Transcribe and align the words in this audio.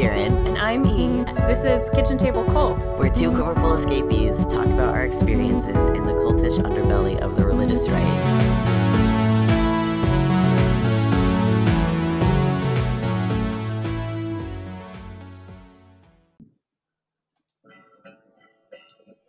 Kieran. 0.00 0.46
And 0.46 0.56
I'm 0.56 0.86
E. 0.86 1.24
This 1.46 1.62
is 1.62 1.90
Kitchen 1.90 2.16
Table 2.16 2.42
Cult. 2.46 2.88
We're 2.98 3.10
two 3.10 3.30
quiverful 3.30 3.74
escapees 3.74 4.46
talk 4.46 4.64
about 4.64 4.94
our 4.94 5.04
experiences 5.04 5.76
in 5.88 6.06
the 6.06 6.14
cultish 6.14 6.58
underbelly 6.58 7.18
of 7.18 7.36
the 7.36 7.44
religious 7.44 7.86
right. 7.86 8.00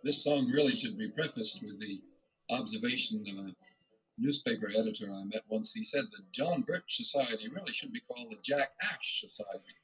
This 0.06 0.23
song 0.23 0.50
really 0.53 0.78
should 0.78 0.98
be 0.98 1.12
prefaced 1.12 1.62
with 1.62 1.81
the 1.81 2.02
observation 2.50 3.26
of 3.28 3.45
a 3.45 3.56
newspaper 4.17 4.70
editor 4.70 5.12
I 5.12 5.26
met 5.26 5.42
once. 5.50 5.73
He 5.73 5.84
said 5.84 6.06
the 6.12 6.23
John 6.31 6.62
Birch 6.62 6.95
Society 6.95 7.50
really 7.53 7.73
should 7.73 7.92
be 7.92 8.00
called 8.08 8.31
the 8.31 8.38
Jack 8.42 8.70
Ash 8.81 9.20
Society. 9.20 9.76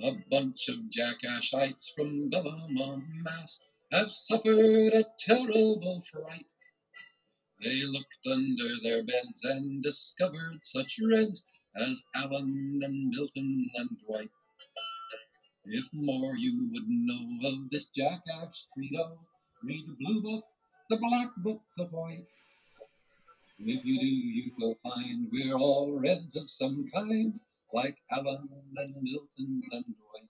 A 0.00 0.12
bunch 0.30 0.70
of 0.70 0.88
jackashites 0.88 1.92
from 1.94 2.30
Belmont, 2.30 3.04
Mass. 3.22 3.60
have 3.90 4.10
suffered 4.14 4.94
a 4.94 5.04
terrible 5.18 6.00
fright. 6.10 6.46
They 7.62 7.82
looked 7.82 8.26
under 8.26 8.80
their 8.82 9.02
beds 9.04 9.44
and 9.44 9.82
discovered 9.82 10.64
such 10.64 10.98
reds 10.98 11.44
as 11.76 12.02
Allen 12.14 12.80
and 12.82 13.10
Milton 13.10 13.70
and 13.74 13.98
Dwight. 14.06 14.30
If 15.66 15.84
more 15.92 16.36
you 16.38 16.70
would 16.72 16.88
know 16.88 17.48
of 17.50 17.68
this 17.68 17.88
jackass 17.88 18.68
trio, 18.72 19.18
read 19.62 19.86
the 19.86 19.96
blue 20.00 20.22
book, 20.22 20.44
the 20.88 20.96
black 20.96 21.36
book, 21.36 21.60
the 21.76 21.84
white. 21.84 22.26
If 23.58 23.84
you 23.84 24.00
do, 24.00 24.06
you 24.06 24.52
will 24.58 24.74
find 24.82 25.30
we're 25.30 25.54
all 25.54 26.00
reds 26.00 26.34
of 26.34 26.50
some 26.50 26.90
kind, 26.94 27.38
like 27.72 27.96
Allen 28.10 28.48
and 28.76 28.94
Milton 29.02 29.62
and 29.72 29.84
Dwight. 29.84 30.28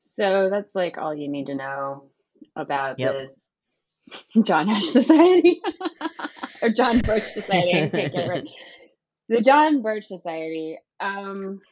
So 0.00 0.48
that's 0.50 0.74
like 0.74 0.98
all 0.98 1.14
you 1.14 1.28
need 1.28 1.46
to 1.46 1.54
know 1.54 2.10
about 2.56 2.98
Yep. 2.98 3.30
the 4.34 4.42
John 4.42 4.68
Ash 4.68 4.86
Society 4.86 5.60
or 6.62 6.70
John 6.70 7.00
Birch 7.00 7.24
Society. 7.24 7.82
I 7.82 7.88
can't 7.88 8.12
get 8.12 8.28
right. 8.28 8.44
The 9.26 9.40
John 9.40 9.80
Birch 9.80 10.04
Society. 10.04 10.76
Um, 11.00 11.62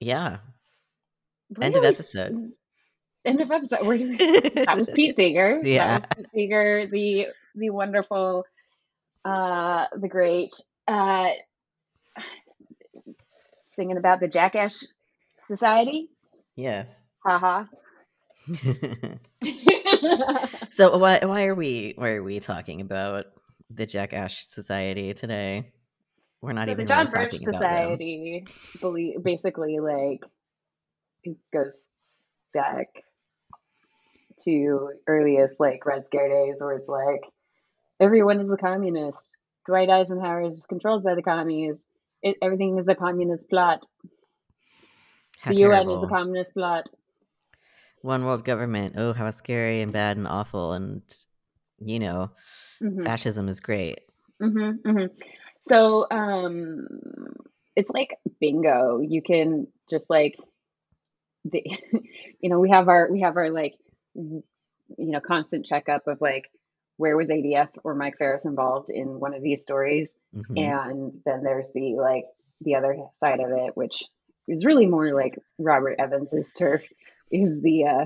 Yeah. 0.00 0.40
where 1.48 1.64
End 1.64 1.74
do 1.76 1.80
of 1.80 1.86
episode. 1.86 2.52
End 3.24 3.40
of 3.40 3.50
episode. 3.50 3.86
Where? 3.86 3.98
That 4.66 4.76
was 4.78 4.90
Pete 4.90 5.16
Seeger. 5.16 5.60
Yeah. 5.64 5.98
Pete 6.16 6.26
Seeger, 6.34 6.86
the 6.90 7.26
the 7.54 7.70
wonderful, 7.70 8.44
uh, 9.24 9.86
the 9.96 10.08
great, 10.08 10.52
uh, 10.86 11.30
singing 13.76 13.96
about 13.96 14.20
the 14.20 14.28
Jackass 14.28 14.86
Society. 15.48 16.08
Yeah. 16.56 16.84
Haha. 17.24 17.64
so 20.70 20.96
why 20.96 21.18
why 21.22 21.44
are 21.46 21.54
we 21.54 21.94
why 21.96 22.10
are 22.10 22.22
we 22.22 22.40
talking 22.40 22.80
about 22.80 23.26
the 23.70 23.84
Jack 23.86 24.12
Ash 24.12 24.46
Society 24.48 25.12
today? 25.14 25.72
We're 26.40 26.52
not 26.52 26.68
so 26.68 26.72
even 26.72 26.86
the 26.86 26.88
John 26.88 27.06
really 27.12 27.30
Birch. 27.30 27.36
Society 27.36 28.46
belie- 28.80 29.16
basically 29.22 29.78
like 29.80 30.22
it 31.24 31.36
goes 31.52 31.72
back 32.54 32.88
to 34.44 34.90
earliest 35.06 35.54
like 35.58 35.84
Red 35.86 36.04
Scare 36.06 36.28
days 36.28 36.56
where 36.58 36.76
it's 36.76 36.88
like 36.88 37.22
everyone 38.00 38.40
is 38.40 38.50
a 38.50 38.56
communist. 38.56 39.34
Dwight 39.66 39.90
Eisenhower 39.90 40.42
is 40.42 40.64
controlled 40.68 41.04
by 41.04 41.14
the 41.14 41.22
commies. 41.22 41.76
It, 42.22 42.36
everything 42.42 42.78
is 42.78 42.88
a 42.88 42.94
communist 42.94 43.48
plot. 43.48 43.84
How 45.40 45.52
the 45.52 45.60
UN 45.62 45.90
is 45.90 46.02
a 46.02 46.06
communist 46.06 46.54
plot. 46.54 46.88
One 48.02 48.24
world 48.24 48.44
government. 48.44 48.94
Oh, 48.96 49.12
how 49.12 49.30
scary 49.30 49.80
and 49.80 49.92
bad 49.92 50.16
and 50.16 50.26
awful 50.26 50.72
and 50.72 51.02
you 51.80 51.98
know, 51.98 52.30
hmm 52.80 53.04
fascism 53.04 53.48
is 53.48 53.60
great. 53.60 54.00
hmm 54.40 54.72
hmm 54.84 55.06
So 55.68 56.06
um, 56.10 56.86
it's 57.76 57.90
like 57.90 58.18
bingo. 58.40 59.00
You 59.00 59.22
can 59.22 59.68
just 59.90 60.10
like 60.10 60.36
the, 61.44 61.62
you 62.40 62.50
know, 62.50 62.58
we 62.58 62.70
have 62.70 62.88
our 62.88 63.10
we 63.10 63.20
have 63.20 63.36
our 63.36 63.50
like 63.50 63.74
you 64.18 64.42
know 65.12 65.20
constant 65.20 65.66
checkup 65.66 66.06
of 66.06 66.20
like 66.20 66.44
where 66.96 67.16
was 67.16 67.28
ADF 67.28 67.68
or 67.84 67.94
Mike 67.94 68.18
Farris 68.18 68.44
involved 68.44 68.90
in 68.90 69.20
one 69.20 69.34
of 69.34 69.42
these 69.42 69.60
stories, 69.62 70.08
Mhm. 70.34 70.58
and 70.58 71.12
then 71.24 71.42
there's 71.44 71.70
the 71.72 71.94
like 71.96 72.24
the 72.60 72.74
other 72.74 72.96
side 73.20 73.40
of 73.40 73.50
it, 73.50 73.76
which 73.76 74.02
is 74.48 74.64
really 74.64 74.86
more 74.86 75.12
like 75.14 75.38
Robert 75.58 75.96
Evans's 75.98 76.52
turf. 76.54 76.82
Is 77.30 77.60
the 77.62 77.84
uh, 77.86 78.04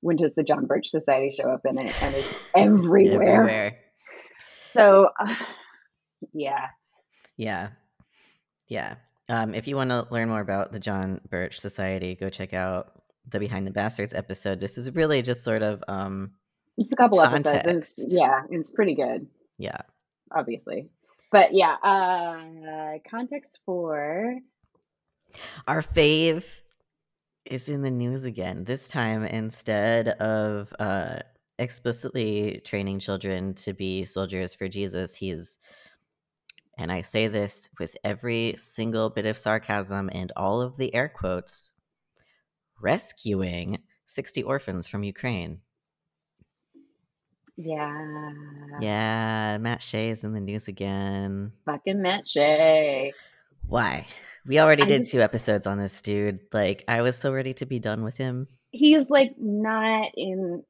when 0.00 0.16
does 0.16 0.34
the 0.34 0.42
John 0.42 0.66
Birch 0.66 0.88
Society 0.88 1.34
show 1.38 1.48
up 1.50 1.60
in 1.64 1.78
it, 1.78 2.02
and 2.02 2.14
it's 2.14 2.34
everywhere. 2.56 3.34
Everywhere. 3.42 3.78
So 4.72 5.10
uh, 5.20 5.34
yeah, 6.32 6.66
Yeah. 7.36 7.68
Yeah. 8.68 8.94
Um, 9.28 9.54
if 9.54 9.68
you 9.68 9.76
want 9.76 9.90
to 9.90 10.06
learn 10.10 10.28
more 10.30 10.40
about 10.40 10.72
the 10.72 10.80
John 10.80 11.20
Birch 11.28 11.60
Society, 11.60 12.14
go 12.14 12.28
check 12.30 12.52
out 12.54 13.01
the 13.28 13.38
Behind 13.38 13.66
the 13.66 13.70
Bastards 13.70 14.14
episode. 14.14 14.60
This 14.60 14.78
is 14.78 14.90
really 14.94 15.22
just 15.22 15.44
sort 15.44 15.62
of 15.62 15.82
um 15.88 16.32
It's 16.76 16.92
a 16.92 16.96
couple 16.96 17.20
episodes. 17.20 17.62
and 17.64 17.78
It's, 17.78 18.04
yeah, 18.08 18.42
it's 18.50 18.70
pretty 18.72 18.94
good, 18.94 19.26
yeah. 19.58 19.82
obviously. 20.30 20.88
But 21.30 21.54
yeah, 21.54 21.76
uh 21.82 22.98
context 23.08 23.60
for 23.64 24.36
Our 25.66 25.82
fave 25.82 26.44
is 27.44 27.68
in 27.68 27.82
the 27.82 27.90
news 27.90 28.24
again. 28.24 28.64
This 28.64 28.88
time, 28.88 29.24
instead 29.24 30.08
of 30.08 30.72
uh, 30.78 31.20
explicitly 31.58 32.60
training 32.64 33.00
children 33.00 33.54
to 33.54 33.72
be 33.72 34.04
soldiers 34.04 34.54
for 34.54 34.68
Jesus, 34.68 35.16
he's, 35.16 35.58
and 36.78 36.92
I 36.92 37.00
say 37.00 37.28
this 37.28 37.70
with 37.78 37.96
every 38.04 38.54
single 38.58 39.10
bit 39.10 39.26
of 39.26 39.36
sarcasm 39.36 40.08
and 40.12 40.32
all 40.36 40.60
of 40.60 40.76
the 40.76 40.94
air 40.94 41.08
quotes, 41.08 41.72
rescuing 42.82 43.78
60 44.06 44.42
orphans 44.42 44.88
from 44.88 45.02
Ukraine. 45.04 45.60
yeah, 47.56 48.30
Yeah, 48.80 49.58
Matt 49.58 49.82
Shea 49.82 50.10
is 50.10 50.24
in 50.24 50.32
the 50.32 50.40
news 50.40 50.68
again. 50.68 51.52
fucking 51.64 52.02
Matt 52.02 52.28
Shea. 52.28 53.12
Why? 53.66 54.06
We 54.46 54.58
already 54.58 54.84
did 54.84 55.06
two 55.06 55.20
episodes 55.20 55.66
on 55.66 55.78
this 55.78 56.02
dude. 56.02 56.40
Like, 56.52 56.82
I 56.88 57.02
was 57.02 57.16
so 57.16 57.32
ready 57.32 57.54
to 57.54 57.66
be 57.66 57.78
done 57.78 58.02
with 58.02 58.16
him. 58.16 58.48
He's 58.72 59.08
like 59.08 59.34
not 59.38 60.10
in. 60.16 60.64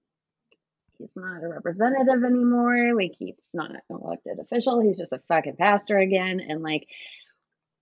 He's 0.99 1.09
not 1.17 1.43
a 1.43 1.49
representative 1.49 2.22
anymore. 2.25 2.95
Like 2.95 3.12
he's 3.19 3.37
not 3.55 3.71
an 3.71 3.78
elected 3.89 4.39
official. 4.41 4.81
He's 4.81 4.99
just 4.99 5.12
a 5.12 5.21
fucking 5.28 5.56
pastor 5.56 5.99
again, 5.99 6.41
and 6.47 6.62
like 6.62 6.87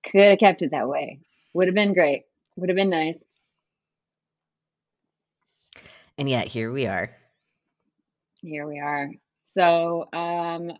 could 0.05 0.21
have 0.21 0.39
kept 0.39 0.63
it 0.63 0.71
that 0.71 0.89
way. 0.89 1.21
Would 1.55 1.67
have 1.69 1.75
been 1.75 1.95
great. 1.95 2.25
Would 2.57 2.69
have 2.69 2.77
been 2.77 2.91
nice. 2.91 3.17
And 6.21 6.29
yet, 6.29 6.49
here 6.49 6.71
we 6.71 6.87
are. 6.87 7.09
Here 8.43 8.67
we 8.69 8.78
are. 8.78 9.09
So, 9.57 10.07
um, 10.13 10.71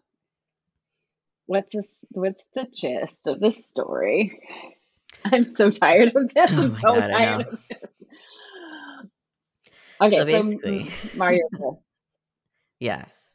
what's 1.47 1.73
this? 1.73 1.87
What's 2.11 2.47
the 2.55 2.67
gist 2.77 3.27
of 3.27 3.41
this 3.41 3.67
story? 3.67 4.39
I'm 5.25 5.47
so 5.47 5.71
tired 5.71 6.13
of 6.15 6.29
this. 6.35 6.51
Oh 6.53 6.63
I'm 6.63 6.71
so 6.71 6.81
God, 6.83 7.07
tired 7.07 7.47
of 7.47 7.59
this. 7.71 7.79
Okay, 10.03 10.11
So 10.11 10.19
so, 10.19 10.25
basically- 10.27 10.81
M- 10.83 11.19
Mario. 11.19 11.41
Yes. 12.79 13.35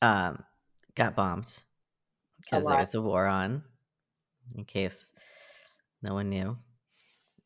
Um, 0.00 0.44
got 0.94 1.16
bombed 1.16 1.52
because 2.40 2.64
lot. 2.64 2.76
there's 2.76 2.94
a 2.94 3.02
war 3.02 3.26
on. 3.26 3.62
In 4.54 4.64
case 4.64 5.10
no 6.00 6.14
one 6.14 6.28
knew. 6.28 6.56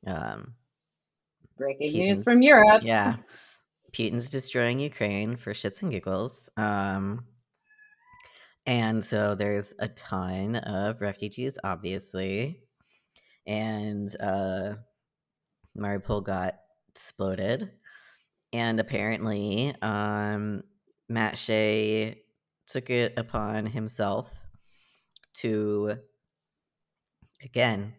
Um, 0.07 0.55
Breaking 1.63 1.93
news 1.93 2.25
from 2.25 2.43
Europe. 2.43 2.83
yeah, 2.85 3.17
Putin's 3.93 4.31
destroying 4.31 4.79
Ukraine 4.81 5.37
for 5.37 5.53
shits 5.53 5.83
and 5.83 5.91
giggles. 5.91 6.51
Um, 6.57 7.25
and 8.67 9.05
so 9.05 9.35
there's 9.35 9.75
a 9.79 9.89
ton 9.89 10.57
of 10.57 11.01
refugees, 11.01 11.59
obviously, 11.63 12.61
and 13.47 14.15
uh, 14.21 14.75
Mariupol 15.79 16.25
got 16.25 16.55
exploded, 16.95 17.71
and 18.53 18.81
apparently, 18.81 19.75
um, 19.83 20.63
Matt 21.09 21.39
Shea 21.39 22.23
took 22.67 22.91
it 22.91 23.15
upon 23.17 23.67
himself 23.67 24.31
to, 25.35 25.99
again, 27.43 27.95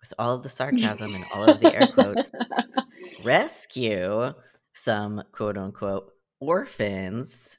with 0.00 0.14
all 0.18 0.34
of 0.34 0.42
the 0.42 0.48
sarcasm 0.48 1.14
and 1.14 1.24
all 1.32 1.44
of 1.44 1.60
the 1.60 1.74
air 1.74 1.86
quotes, 1.88 2.30
rescue 3.24 4.32
some 4.72 5.22
quote 5.32 5.56
unquote 5.56 6.12
orphans 6.40 7.58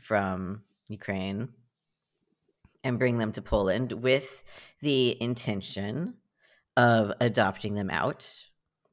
from 0.00 0.62
Ukraine 0.88 1.48
and 2.82 2.98
bring 2.98 3.18
them 3.18 3.32
to 3.32 3.42
Poland 3.42 3.92
with 3.92 4.42
the 4.80 5.20
intention 5.22 6.14
of 6.76 7.12
adopting 7.20 7.74
them 7.74 7.90
out 7.90 8.44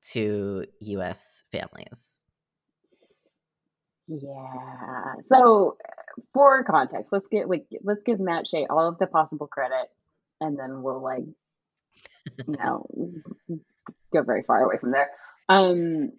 to 0.01 0.65
US 0.79 1.43
families. 1.51 2.23
Yeah. 4.07 5.15
So 5.25 5.77
for 6.33 6.63
context, 6.63 7.11
let's 7.11 7.27
get 7.27 7.49
like 7.49 7.65
let's 7.83 8.03
give 8.03 8.19
Matt 8.19 8.47
Shea 8.47 8.65
all 8.69 8.87
of 8.87 8.97
the 8.99 9.07
possible 9.07 9.47
credit 9.47 9.89
and 10.39 10.57
then 10.57 10.81
we'll 10.81 11.01
like 11.01 11.25
you 12.47 12.55
know 12.59 12.85
go 14.13 14.21
very 14.23 14.43
far 14.43 14.63
away 14.63 14.77
from 14.79 14.91
there. 14.91 15.09
Um 15.49 16.11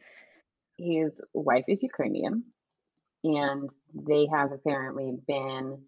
his 0.76 1.20
wife 1.34 1.64
is 1.68 1.82
Ukrainian 1.82 2.44
and 3.24 3.68
they 3.94 4.26
have 4.26 4.52
apparently 4.52 5.18
been 5.26 5.82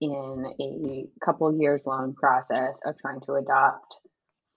in 0.00 0.46
a 0.60 1.06
couple 1.24 1.56
years 1.58 1.86
long 1.86 2.14
process 2.14 2.74
of 2.84 2.98
trying 2.98 3.20
to 3.22 3.34
adopt 3.34 3.96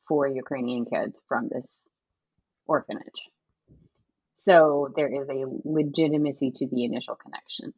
four 0.07 0.27
Ukrainian 0.27 0.85
kids 0.85 1.21
from 1.27 1.49
this 1.49 1.81
orphanage. 2.65 3.21
So 4.35 4.91
there 4.95 5.07
is 5.07 5.29
a 5.29 5.45
legitimacy 5.63 6.51
to 6.57 6.67
the 6.67 6.83
initial 6.83 7.15
connection. 7.15 7.73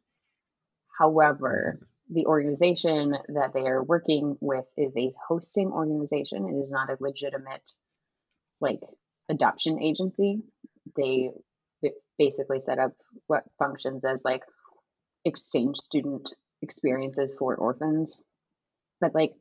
However, 0.98 1.78
the 2.10 2.26
organization 2.26 3.16
that 3.28 3.52
they 3.54 3.66
are 3.66 3.82
working 3.82 4.36
with 4.40 4.66
is 4.76 4.92
a 4.96 5.14
hosting 5.28 5.72
organization. 5.72 6.48
It 6.48 6.60
is 6.62 6.70
not 6.70 6.90
a 6.90 6.96
legitimate 7.00 7.70
like 8.60 8.80
adoption 9.32 9.82
agency. 9.82 10.42
They 10.96 11.30
basically 12.18 12.60
set 12.60 12.78
up 12.78 12.92
what 13.26 13.44
functions 13.58 14.04
as 14.04 14.20
like 14.24 14.42
exchange 15.24 15.76
student 15.78 16.32
experiences 16.60 17.34
for 17.38 17.56
orphans. 17.56 18.16
But 19.00 19.14
like 19.14 19.32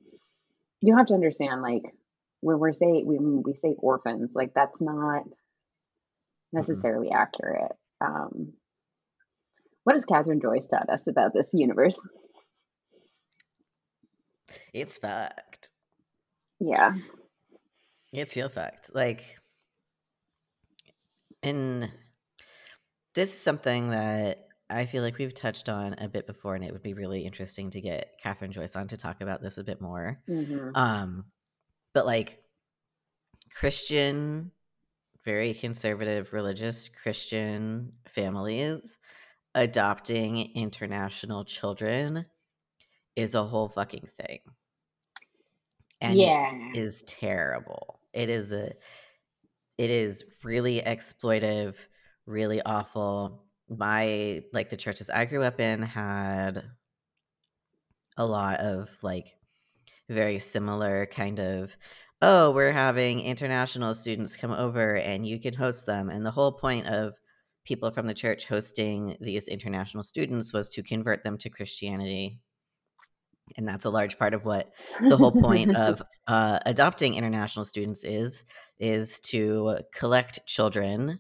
you 0.81 0.97
have 0.97 1.07
to 1.07 1.13
understand 1.13 1.61
like 1.61 1.83
when 2.39 2.57
we're 2.57 2.73
say 2.73 3.03
when 3.03 3.43
we 3.45 3.53
say 3.53 3.75
orphans, 3.77 4.31
like 4.33 4.53
that's 4.55 4.81
not 4.81 5.23
mm-hmm. 5.23 5.29
necessarily 6.57 7.07
mm-hmm. 7.07 7.21
accurate. 7.21 7.73
Um, 7.99 8.53
what 9.83 9.95
has 9.95 10.05
Kathryn 10.05 10.41
Joyce 10.41 10.67
taught 10.67 10.89
us 10.89 11.07
about 11.07 11.33
this 11.33 11.47
universe? 11.53 11.99
It's 14.73 14.97
fucked. 14.97 15.69
Yeah. 16.59 16.93
It's 18.13 18.35
real 18.35 18.49
fucked. 18.49 18.93
Like, 18.93 19.37
and 21.43 21.91
this 23.13 23.33
is 23.33 23.41
something 23.41 23.89
that 23.89 24.47
I 24.69 24.85
feel 24.85 25.03
like 25.03 25.17
we've 25.17 25.33
touched 25.33 25.69
on 25.69 25.95
a 25.97 26.07
bit 26.07 26.27
before, 26.27 26.55
and 26.55 26.63
it 26.63 26.71
would 26.71 26.83
be 26.83 26.93
really 26.93 27.25
interesting 27.25 27.69
to 27.71 27.81
get 27.81 28.19
Kathryn 28.23 28.51
Joyce 28.51 28.75
on 28.75 28.87
to 28.89 28.97
talk 28.97 29.21
about 29.21 29.41
this 29.41 29.57
a 29.57 29.63
bit 29.63 29.81
more. 29.81 30.19
Mm-hmm. 30.29 30.75
Um, 30.75 31.25
but 31.93 32.05
like 32.05 32.41
Christian, 33.53 34.51
very 35.25 35.53
conservative, 35.53 36.33
religious 36.33 36.89
Christian 36.89 37.93
families 38.13 38.97
adopting 39.53 40.51
international 40.55 41.43
children 41.43 42.25
is 43.15 43.35
a 43.35 43.43
whole 43.43 43.69
fucking 43.69 44.07
thing. 44.17 44.39
And 45.99 46.17
yeah. 46.17 46.51
it 46.73 46.77
is 46.77 47.03
terrible. 47.03 47.99
It 48.13 48.29
is 48.29 48.51
a 48.51 48.71
it 49.81 49.89
is 49.89 50.23
really 50.43 50.79
exploitive, 50.79 51.73
really 52.27 52.61
awful. 52.61 53.45
My 53.67 54.43
like 54.53 54.69
the 54.69 54.77
churches 54.77 55.09
I 55.09 55.25
grew 55.25 55.41
up 55.41 55.59
in 55.59 55.81
had 55.81 56.63
a 58.15 58.25
lot 58.25 58.59
of 58.59 58.89
like 59.01 59.33
very 60.07 60.37
similar 60.37 61.07
kind 61.07 61.39
of 61.39 61.75
oh, 62.21 62.51
we're 62.51 62.71
having 62.71 63.21
international 63.21 63.95
students 63.95 64.37
come 64.37 64.51
over 64.51 64.93
and 64.95 65.25
you 65.25 65.39
can 65.39 65.55
host 65.55 65.87
them. 65.87 66.11
And 66.11 66.23
the 66.23 66.29
whole 66.29 66.51
point 66.51 66.85
of 66.85 67.15
people 67.65 67.89
from 67.89 68.05
the 68.05 68.13
church 68.13 68.45
hosting 68.45 69.17
these 69.19 69.47
international 69.47 70.03
students 70.03 70.53
was 70.53 70.69
to 70.69 70.83
convert 70.83 71.23
them 71.23 71.39
to 71.39 71.49
Christianity. 71.49 72.39
And 73.57 73.67
that's 73.67 73.85
a 73.85 73.89
large 73.89 74.17
part 74.17 74.33
of 74.33 74.45
what 74.45 74.71
the 75.01 75.17
whole 75.17 75.31
point 75.31 75.75
of 75.75 76.01
uh, 76.27 76.59
adopting 76.65 77.15
international 77.15 77.65
students 77.65 78.03
is, 78.03 78.45
is 78.79 79.19
to 79.19 79.79
collect 79.93 80.39
children 80.45 81.19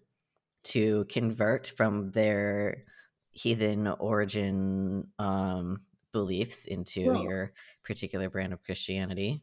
to 0.63 1.05
convert 1.09 1.67
from 1.67 2.11
their 2.11 2.83
heathen 3.31 3.87
origin 3.87 5.07
um, 5.19 5.81
beliefs 6.11 6.65
into 6.65 7.05
cool. 7.05 7.23
your 7.23 7.53
particular 7.83 8.29
brand 8.29 8.53
of 8.53 8.63
Christianity. 8.63 9.41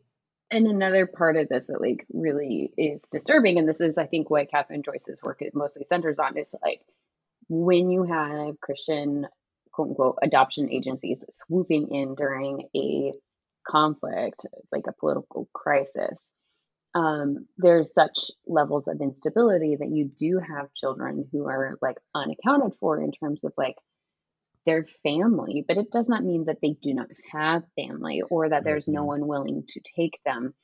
And 0.50 0.66
another 0.66 1.06
part 1.06 1.36
of 1.36 1.48
this 1.48 1.66
that 1.66 1.80
like 1.80 2.06
really 2.12 2.72
is 2.78 3.00
disturbing, 3.12 3.58
and 3.58 3.68
this 3.68 3.80
is 3.80 3.98
I 3.98 4.06
think 4.06 4.30
what 4.30 4.50
Kathryn 4.50 4.84
Joyce's 4.84 5.20
work 5.22 5.42
mostly 5.52 5.84
centers 5.88 6.18
on, 6.18 6.38
is 6.38 6.54
like 6.62 6.80
when 7.48 7.90
you 7.90 8.04
have 8.04 8.60
Christian 8.60 9.26
quote 9.78 9.90
unquote 9.90 10.18
adoption 10.22 10.72
agencies 10.72 11.24
swooping 11.30 11.88
in 11.92 12.16
during 12.16 12.68
a 12.74 13.12
conflict, 13.64 14.44
like 14.72 14.84
a 14.88 14.92
political 14.92 15.48
crisis, 15.52 16.28
um, 16.96 17.46
there's 17.58 17.92
such 17.92 18.32
levels 18.44 18.88
of 18.88 19.00
instability 19.00 19.76
that 19.76 19.90
you 19.90 20.10
do 20.18 20.40
have 20.40 20.74
children 20.74 21.28
who 21.30 21.46
are 21.46 21.78
like 21.80 21.98
unaccounted 22.12 22.72
for 22.80 23.00
in 23.00 23.12
terms 23.12 23.44
of 23.44 23.52
like 23.56 23.76
their 24.66 24.84
family, 25.04 25.64
but 25.66 25.76
it 25.76 25.92
does 25.92 26.08
not 26.08 26.24
mean 26.24 26.46
that 26.46 26.58
they 26.60 26.74
do 26.82 26.92
not 26.92 27.06
have 27.30 27.62
family 27.76 28.22
or 28.28 28.48
that 28.48 28.64
there's 28.64 28.88
no 28.88 29.02
mm-hmm. 29.02 29.06
one 29.06 29.28
willing 29.28 29.64
to 29.68 29.80
take 29.94 30.18
them. 30.26 30.54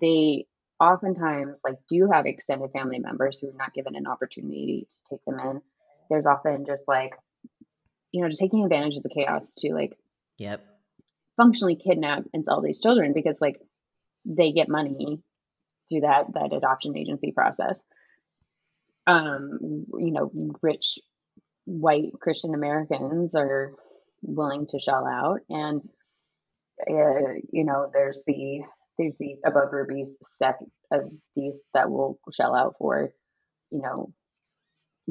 They 0.00 0.46
oftentimes 0.78 1.56
like 1.64 1.76
do 1.88 2.08
have 2.12 2.26
extended 2.26 2.70
family 2.70 3.00
members 3.00 3.38
who 3.40 3.48
are 3.48 3.58
not 3.58 3.74
given 3.74 3.96
an 3.96 4.06
opportunity 4.06 4.86
to 4.92 5.16
take 5.16 5.24
them 5.24 5.40
in. 5.40 5.60
There's 6.08 6.26
often 6.26 6.66
just 6.66 6.84
like, 6.86 7.14
you 8.12 8.22
know, 8.22 8.28
just 8.28 8.40
taking 8.40 8.64
advantage 8.64 8.96
of 8.96 9.02
the 9.02 9.10
chaos 9.14 9.54
to 9.56 9.72
like, 9.74 9.96
yep, 10.38 10.64
functionally 11.36 11.76
kidnap 11.76 12.24
and 12.32 12.44
sell 12.44 12.60
these 12.60 12.80
children 12.80 13.12
because 13.14 13.40
like 13.40 13.60
they 14.24 14.52
get 14.52 14.68
money 14.68 15.22
through 15.88 16.00
that 16.00 16.26
that 16.34 16.52
adoption 16.52 16.96
agency 16.96 17.32
process. 17.32 17.80
Um, 19.06 19.58
you 19.98 20.12
know, 20.12 20.30
rich 20.62 20.98
white 21.64 22.12
Christian 22.20 22.54
Americans 22.54 23.34
are 23.34 23.72
willing 24.22 24.66
to 24.68 24.78
shell 24.78 25.06
out, 25.06 25.40
and 25.48 25.80
uh, 26.88 27.34
you 27.52 27.64
know, 27.64 27.90
there's 27.92 28.22
the 28.26 28.60
there's 28.98 29.18
the 29.18 29.36
above 29.44 29.72
rubies 29.72 30.18
set 30.22 30.56
of 30.90 31.10
these 31.34 31.66
that 31.74 31.90
will 31.90 32.18
shell 32.32 32.54
out 32.54 32.74
for, 32.78 33.10
you 33.70 33.80
know, 33.80 34.12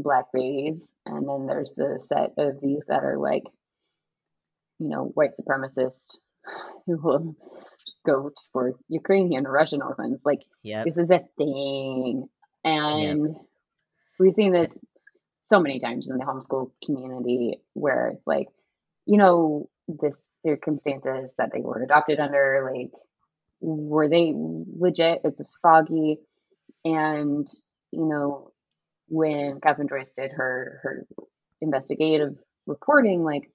black 0.02 0.26
babies, 0.34 0.94
and 1.06 1.28
then 1.28 1.46
there's 1.46 1.74
the 1.76 2.00
set 2.04 2.34
of 2.38 2.60
these 2.62 2.82
that 2.88 3.04
are 3.04 3.18
like, 3.18 3.44
you 4.80 4.88
know, 4.88 5.06
white 5.14 5.32
supremacists 5.40 6.16
who 6.86 6.98
will 6.98 7.36
go 8.06 8.32
for 8.54 8.74
Ukrainian 8.88 9.44
Russian 9.44 9.82
orphans. 9.82 10.20
Like, 10.26 10.42
yep. 10.64 10.86
this 10.86 10.98
is 10.98 11.12
a 11.12 11.24
thing, 11.38 12.28
and 12.64 13.24
yep. 13.34 13.42
we've 14.20 14.34
seen 14.34 14.54
this 14.54 14.78
so 15.46 15.60
many 15.60 15.80
times 15.80 16.10
in 16.10 16.18
the 16.18 16.26
homeschool 16.26 16.72
community 16.86 17.60
where 17.74 18.10
it's 18.10 18.28
like, 18.28 18.48
you 19.06 19.18
know, 19.18 19.68
the 19.88 20.16
circumstances 20.46 21.34
that 21.38 21.50
they 21.52 21.62
were 21.62 21.82
adopted 21.82 22.20
under, 22.20 22.72
like, 22.74 22.92
were 23.60 24.08
they 24.08 24.34
legit? 24.36 25.22
It's 25.24 25.42
foggy. 25.62 26.20
And, 26.86 27.48
you 27.92 28.06
know, 28.06 28.52
when 29.10 29.60
Kathryn 29.60 29.90
Joyce 29.90 30.12
did 30.16 30.32
her 30.32 30.80
her 30.84 31.08
investigative 31.62 32.36
reporting, 32.66 33.24
like 33.24 33.52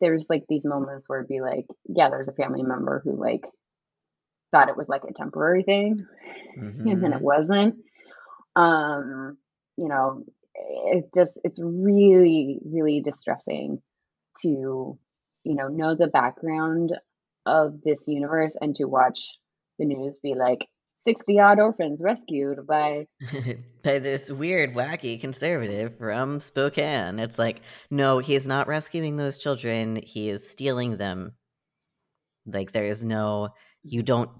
there's 0.00 0.26
like 0.28 0.44
these 0.48 0.64
moments 0.64 1.08
where 1.08 1.20
it'd 1.20 1.28
be 1.28 1.40
like, 1.40 1.66
yeah, 1.88 2.10
there's 2.10 2.28
a 2.28 2.32
family 2.32 2.62
member 2.62 3.00
who 3.04 3.18
like 3.18 3.44
thought 4.50 4.68
it 4.68 4.76
was 4.76 4.88
like 4.88 5.02
a 5.08 5.12
temporary 5.12 5.62
thing 5.62 6.06
mm-hmm. 6.58 6.88
and 6.88 7.02
then 7.02 7.12
it 7.12 7.16
mm-hmm. 7.16 7.24
wasn't. 7.24 7.76
Um, 8.56 9.36
you 9.76 9.88
know, 9.88 10.24
it 10.54 11.06
just 11.14 11.38
it's 11.42 11.60
really 11.62 12.60
really 12.64 13.00
distressing 13.00 13.82
to 14.42 14.98
you 15.42 15.54
know 15.54 15.68
know 15.68 15.94
the 15.94 16.06
background 16.06 16.92
of 17.46 17.82
this 17.82 18.04
universe 18.06 18.56
and 18.60 18.74
to 18.76 18.84
watch 18.84 19.20
the 19.78 19.84
news 19.84 20.16
be 20.22 20.34
like 20.34 20.68
60 21.04 21.38
odd 21.38 21.60
orphans 21.60 22.00
rescued 22.02 22.66
by 22.66 23.06
by 23.82 23.98
this 23.98 24.30
weird 24.30 24.74
wacky 24.74 25.20
conservative 25.20 25.98
from 25.98 26.40
Spokane. 26.40 27.18
It's 27.18 27.38
like, 27.38 27.60
no, 27.90 28.18
he's 28.18 28.46
not 28.46 28.68
rescuing 28.68 29.16
those 29.16 29.38
children, 29.38 30.00
he 30.02 30.30
is 30.30 30.48
stealing 30.48 30.96
them. 30.96 31.32
Like 32.46 32.72
there 32.72 32.86
is 32.86 33.04
no 33.04 33.50
you 33.82 34.00
mm-hmm. 34.00 34.06
don't 34.06 34.30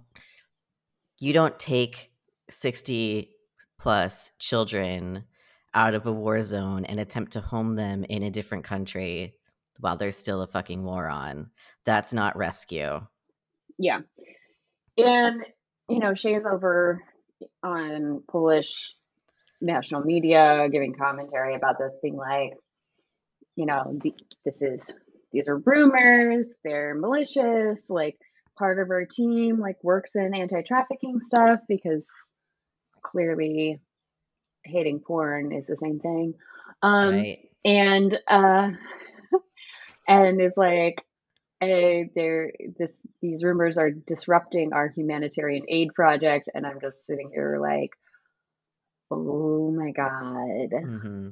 you 1.20 1.32
don't 1.32 1.58
take 1.58 2.10
60 2.50 3.30
plus 3.78 4.32
children 4.38 5.24
out 5.74 5.94
of 5.94 6.06
a 6.06 6.12
war 6.12 6.42
zone 6.42 6.84
and 6.84 7.00
attempt 7.00 7.32
to 7.32 7.40
home 7.40 7.74
them 7.74 8.04
in 8.04 8.22
a 8.22 8.30
different 8.30 8.64
country 8.64 9.34
while 9.80 9.96
there's 9.96 10.16
still 10.16 10.42
a 10.42 10.46
fucking 10.46 10.84
war 10.84 11.08
on. 11.08 11.50
That's 11.84 12.12
not 12.12 12.36
rescue. 12.36 13.00
Yeah. 13.78 14.00
And, 14.96 15.44
you 15.88 15.98
know, 15.98 16.14
Shea's 16.14 16.44
over 16.50 17.02
on 17.62 18.22
Polish 18.30 18.92
national 19.60 20.02
media 20.02 20.68
giving 20.70 20.94
commentary 20.94 21.54
about 21.54 21.78
this, 21.78 21.92
being 22.02 22.16
like, 22.16 22.54
you 23.56 23.66
know, 23.66 23.98
the, 24.02 24.12
this 24.44 24.62
is, 24.62 24.94
these 25.32 25.48
are 25.48 25.58
rumors, 25.58 26.54
they're 26.64 26.94
malicious, 26.94 27.88
like 27.88 28.16
part 28.58 28.78
of 28.78 28.90
our 28.90 29.04
team 29.04 29.58
like 29.58 29.82
works 29.82 30.14
in 30.14 30.34
anti-trafficking 30.34 31.20
stuff 31.20 31.60
because 31.68 32.08
clearly 33.02 33.80
hating 34.64 35.00
porn 35.00 35.52
is 35.52 35.66
the 35.66 35.76
same 35.76 35.98
thing. 35.98 36.34
Um 36.82 37.10
Right. 37.10 37.48
and 37.64 38.18
uh 38.28 38.70
and 40.08 40.40
it's 40.40 40.56
like 40.56 40.96
eh, 41.60 42.04
they're 42.14 42.52
this 42.78 42.90
these 43.22 43.42
rumors 43.42 43.78
are 43.78 43.90
disrupting 43.90 44.72
our 44.72 44.88
humanitarian 44.88 45.64
aid 45.68 45.94
project 45.94 46.48
and 46.54 46.66
i'm 46.66 46.80
just 46.80 46.96
sitting 47.06 47.30
here 47.32 47.58
like 47.60 47.90
oh 49.10 49.70
my 49.70 49.90
god. 49.92 50.70
Hmm 50.82 51.28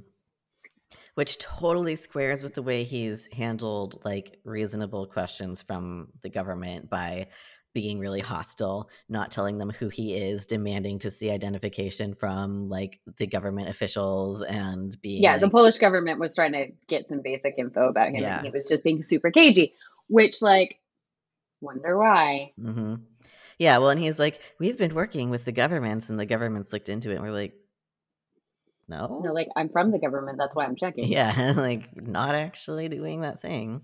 Which 1.14 1.38
totally 1.38 1.96
squares 1.96 2.42
with 2.42 2.54
the 2.54 2.62
way 2.62 2.84
he's 2.84 3.28
handled 3.32 4.00
like 4.04 4.38
reasonable 4.44 5.06
questions 5.06 5.62
from 5.62 6.08
the 6.22 6.28
government 6.28 6.88
by 6.90 7.28
being 7.74 7.98
really 7.98 8.20
hostile, 8.20 8.90
not 9.08 9.30
telling 9.30 9.56
them 9.56 9.70
who 9.70 9.88
he 9.88 10.14
is, 10.14 10.44
demanding 10.44 10.98
to 10.98 11.10
see 11.10 11.30
identification 11.30 12.12
from 12.14 12.68
like 12.68 13.00
the 13.16 13.26
government 13.26 13.68
officials 13.68 14.42
and 14.42 14.94
being 15.00 15.22
yeah 15.22 15.38
the 15.38 15.48
polish 15.48 15.78
government 15.78 16.20
was 16.20 16.34
trying 16.34 16.52
to 16.52 16.66
get 16.88 17.08
some 17.08 17.22
basic 17.22 17.54
info 17.56 17.88
about 17.88 18.08
him 18.08 18.16
Yeah. 18.16 18.36
and 18.36 18.46
he 18.46 18.52
was 18.52 18.66
just 18.66 18.84
being 18.84 19.02
super 19.02 19.30
cagey 19.30 19.74
which 20.12 20.42
like 20.42 20.78
wonder 21.61 21.97
why. 21.99 22.52
Hmm 22.61 22.97
Yeah, 23.59 23.78
well, 23.78 23.90
and 23.90 24.00
he's 24.00 24.19
like, 24.19 24.40
we've 24.59 24.76
been 24.76 24.95
working 24.95 25.31
with 25.31 25.45
the 25.45 25.52
governments, 25.52 26.11
and 26.11 26.19
the 26.19 26.26
governments 26.26 26.73
looked 26.73 26.88
into 26.88 27.11
it, 27.11 27.14
and 27.14 27.23
we're 27.23 27.33
like, 27.33 27.54
no, 28.88 29.23
no 29.25 29.33
like 29.33 29.49
i'm 29.57 29.69
from 29.71 29.90
the 29.90 29.99
government 29.99 30.37
that's 30.38 30.54
why 30.54 30.64
i'm 30.64 30.76
checking. 30.76 31.11
Yeah, 31.11 31.52
like 31.57 31.97
not 31.97 32.35
actually 32.35 32.88
doing 32.88 33.23
that 33.23 33.40
thing. 33.40 33.83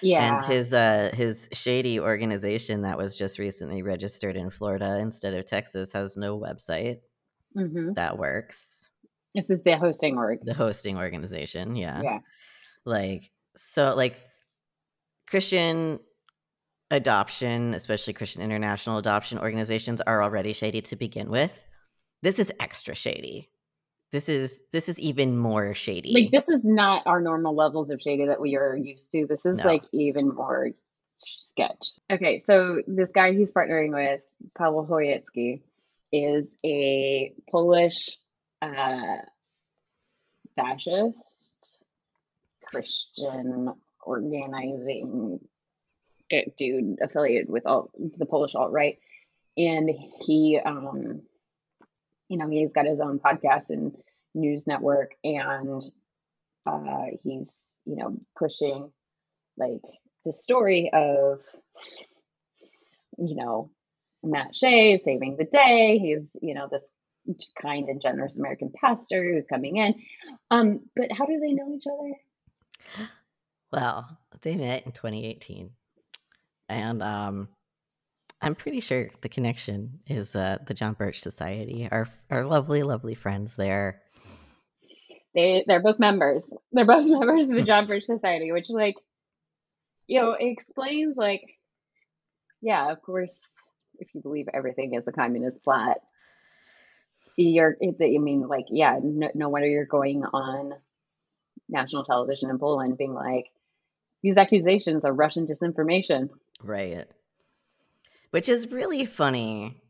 yeah. 0.00 0.38
And 0.38 0.52
his 0.52 0.72
uh 0.72 1.10
his 1.14 1.48
shady 1.52 2.00
organization 2.00 2.82
that 2.82 2.98
was 2.98 3.16
just 3.16 3.38
recently 3.38 3.82
registered 3.82 4.36
in 4.36 4.50
Florida 4.50 4.98
instead 4.98 5.34
of 5.34 5.44
Texas 5.44 5.92
has 5.92 6.16
no 6.16 6.38
website 6.38 7.00
hmm 7.54 7.92
that 7.92 8.18
works. 8.18 8.90
this 9.34 9.50
is 9.50 9.62
the 9.62 9.76
hosting 9.76 10.16
org. 10.16 10.40
The 10.42 10.54
hosting 10.54 10.96
organization, 10.96 11.76
yeah. 11.76 12.00
yeah. 12.02 12.18
Like 12.84 13.30
so 13.54 13.94
like 13.94 14.18
Christian 15.30 16.00
adoption, 16.90 17.74
especially 17.74 18.12
Christian 18.14 18.42
international 18.42 18.98
adoption 18.98 19.38
organizations 19.38 20.00
are 20.00 20.22
already 20.22 20.52
shady 20.52 20.80
to 20.82 20.96
begin 20.96 21.30
with. 21.30 21.52
This 22.22 22.38
is 22.38 22.52
extra 22.58 22.94
shady. 22.94 23.50
This 24.10 24.30
is 24.30 24.62
this 24.72 24.88
is 24.88 24.98
even 24.98 25.36
more 25.36 25.74
shady. 25.74 26.14
like 26.14 26.30
this 26.30 26.48
is 26.48 26.64
not 26.64 27.02
our 27.06 27.20
normal 27.20 27.54
levels 27.54 27.90
of 27.90 28.00
shady 28.00 28.24
that 28.26 28.40
we 28.40 28.56
are 28.56 28.74
used 28.74 29.10
to 29.12 29.26
this 29.26 29.44
is 29.44 29.58
No. 29.58 29.64
like 29.66 29.82
even 29.92 30.34
more 30.34 30.70
sketch 31.16 31.92
okay 32.10 32.38
so 32.38 32.80
this 32.86 33.10
guy 33.14 33.32
he's 33.34 33.50
partnering 33.50 33.92
with 33.92 34.22
paweł 34.58 34.86
Chojecki, 34.88 35.60
is 36.10 36.46
a 36.64 37.34
polish 37.50 38.16
uh, 38.62 39.18
fascist 40.56 41.84
christian 42.64 43.74
organizing 44.08 45.40
dude 46.58 46.98
affiliated 47.00 47.48
with 47.48 47.66
all 47.66 47.90
the 48.18 48.26
polish 48.26 48.54
alt-right 48.54 48.98
and 49.56 49.90
he 50.26 50.58
um 50.64 51.22
you 52.28 52.36
know 52.36 52.48
he's 52.48 52.72
got 52.72 52.86
his 52.86 53.00
own 53.00 53.18
podcast 53.18 53.70
and 53.70 53.96
news 54.34 54.66
network 54.66 55.14
and 55.24 55.82
uh 56.66 57.06
he's 57.22 57.50
you 57.86 57.96
know 57.96 58.16
pushing 58.36 58.90
like 59.56 59.80
the 60.24 60.32
story 60.32 60.90
of 60.92 61.40
you 63.18 63.34
know 63.34 63.70
Matt 64.22 64.54
Shea 64.54 64.96
saving 64.96 65.36
the 65.36 65.44
day. 65.44 65.98
He's 65.98 66.30
you 66.42 66.54
know 66.54 66.68
this 66.70 66.82
kind 67.60 67.88
and 67.88 68.00
generous 68.00 68.38
American 68.38 68.72
pastor 68.74 69.22
who's 69.22 69.46
coming 69.46 69.76
in. 69.76 69.94
Um 70.50 70.80
but 70.96 71.12
how 71.12 71.26
do 71.26 71.38
they 71.40 71.52
know 71.52 71.72
each 71.74 71.84
other 71.86 73.08
Well, 73.72 74.18
they 74.42 74.56
met 74.56 74.86
in 74.86 74.92
2018. 74.92 75.70
And 76.68 77.02
um 77.02 77.48
I'm 78.40 78.54
pretty 78.54 78.80
sure 78.80 79.10
the 79.22 79.28
connection 79.28 80.00
is 80.06 80.36
uh 80.36 80.58
the 80.66 80.74
John 80.74 80.94
Birch 80.94 81.20
Society. 81.20 81.88
Our 81.90 82.08
our 82.30 82.44
lovely, 82.46 82.82
lovely 82.82 83.14
friends 83.14 83.56
there. 83.56 84.02
they 85.34 85.64
they're 85.66 85.82
both 85.82 85.98
members 85.98 86.50
they're 86.72 86.86
both 86.86 87.06
members 87.08 87.48
of 87.48 87.54
the 87.56 87.62
John 87.62 87.86
Birch 87.88 88.04
Society 88.04 88.52
which 88.52 88.70
like 88.70 88.96
you 90.06 90.20
know 90.20 90.32
explains 90.32 91.16
like 91.16 91.42
yeah 92.62 92.90
of 92.92 93.02
course 93.02 93.38
if 93.98 94.08
you 94.14 94.20
believe 94.22 94.48
everything 94.54 94.94
is 94.94 95.06
a 95.06 95.12
communist 95.12 95.62
plot 95.62 95.98
you're 97.36 97.76
I 97.82 98.18
mean 98.18 98.48
like 98.48 98.66
yeah 98.70 98.98
no, 99.02 99.30
no 99.34 99.48
wonder 99.48 99.68
you're 99.68 99.86
going 99.86 100.24
on 100.24 100.72
national 101.68 102.04
television 102.04 102.50
in 102.50 102.58
Poland 102.58 102.98
being 102.98 103.14
like 103.14 103.46
these 104.22 104.36
accusations 104.36 105.04
are 105.04 105.12
Russian 105.12 105.46
disinformation 105.46 106.30
Right. 106.62 107.06
Which 108.30 108.48
is 108.48 108.70
really 108.70 109.06
funny. 109.06 109.80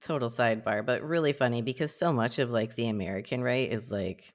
Total 0.00 0.28
sidebar, 0.28 0.84
but 0.84 1.02
really 1.02 1.32
funny 1.32 1.62
because 1.62 1.94
so 1.94 2.12
much 2.12 2.38
of 2.38 2.50
like 2.50 2.74
the 2.74 2.88
American 2.88 3.42
right 3.42 3.70
is 3.70 3.90
like 3.90 4.32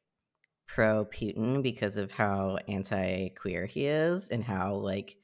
pro 0.67 1.05
Putin 1.05 1.63
because 1.63 1.97
of 1.97 2.11
how 2.11 2.57
anti 2.67 3.29
queer 3.29 3.65
he 3.65 3.87
is 3.87 4.27
and 4.27 4.43
how 4.43 4.75
like 4.75 5.15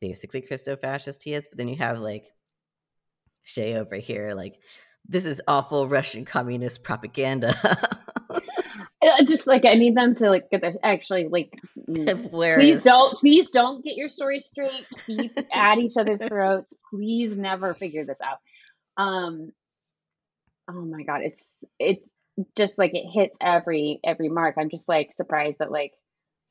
basically 0.00 0.40
Christo 0.40 0.76
fascist 0.76 1.22
he 1.22 1.34
is. 1.34 1.46
But 1.48 1.58
then 1.58 1.68
you 1.68 1.76
have 1.76 1.98
like 1.98 2.24
Shea 3.44 3.76
over 3.76 3.96
here, 3.96 4.34
like, 4.34 4.54
this 5.08 5.24
is 5.24 5.40
awful 5.46 5.88
Russian 5.88 6.24
communist 6.24 6.82
propaganda. 6.82 7.54
Just 9.46 9.64
like 9.64 9.64
I 9.64 9.74
need 9.74 9.96
them 9.96 10.14
to 10.16 10.30
like 10.30 10.50
get 10.50 10.60
the 10.60 10.74
actually 10.82 11.28
like 11.28 11.52
Where 12.30 12.56
please 12.56 12.82
don't 12.82 13.18
please 13.18 13.50
don't 13.50 13.84
get 13.84 13.96
your 13.96 14.08
story 14.08 14.40
straight 14.40 14.86
keep 15.06 15.38
at 15.52 15.78
each 15.78 15.96
other's 15.96 16.20
throats 16.20 16.74
please 16.90 17.36
never 17.36 17.72
figure 17.74 18.04
this 18.04 18.18
out 18.20 18.38
um 18.96 19.52
oh 20.68 20.84
my 20.84 21.02
god 21.02 21.20
it's 21.22 21.42
it's 21.78 22.08
just 22.56 22.76
like 22.76 22.94
it 22.94 23.06
hits 23.08 23.36
every 23.40 24.00
every 24.04 24.28
mark 24.28 24.56
i'm 24.58 24.68
just 24.68 24.88
like 24.88 25.12
surprised 25.12 25.58
that 25.60 25.70
like 25.70 25.92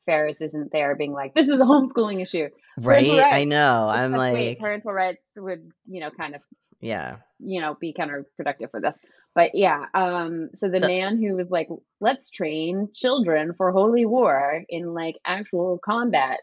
farris 0.06 0.42
isn't 0.42 0.72
there 0.72 0.96
being 0.96 1.12
like 1.12 1.34
this 1.34 1.48
is 1.48 1.60
a 1.60 1.64
homeschooling 1.64 2.22
issue 2.22 2.48
right? 2.78 3.20
I 3.20 3.44
know. 3.44 3.88
I'm 3.90 4.12
like, 4.12 4.34
wait, 4.34 4.60
parental 4.60 4.94
rights 4.94 5.22
would 5.38 5.72
you 5.88 6.02
know 6.02 6.12
kind 6.12 6.36
of 6.36 6.42
yeah. 6.82 7.18
you 7.40 7.62
know 7.62 7.75
be 7.80 7.94
counterproductive 7.98 8.72
for 8.72 8.82
this 8.82 8.96
but 9.36 9.51
yeah 9.54 9.86
um 9.94 10.50
so 10.56 10.70
the 10.70 10.80
man 10.80 11.22
who 11.22 11.36
was 11.36 11.51
like 11.51 11.68
let's 12.00 12.30
train 12.30 12.89
children 12.96 13.54
for 13.54 13.72
holy 13.72 14.06
war 14.06 14.63
in 14.70 14.94
like 14.94 15.18
actual 15.25 15.77
combat 15.77 16.39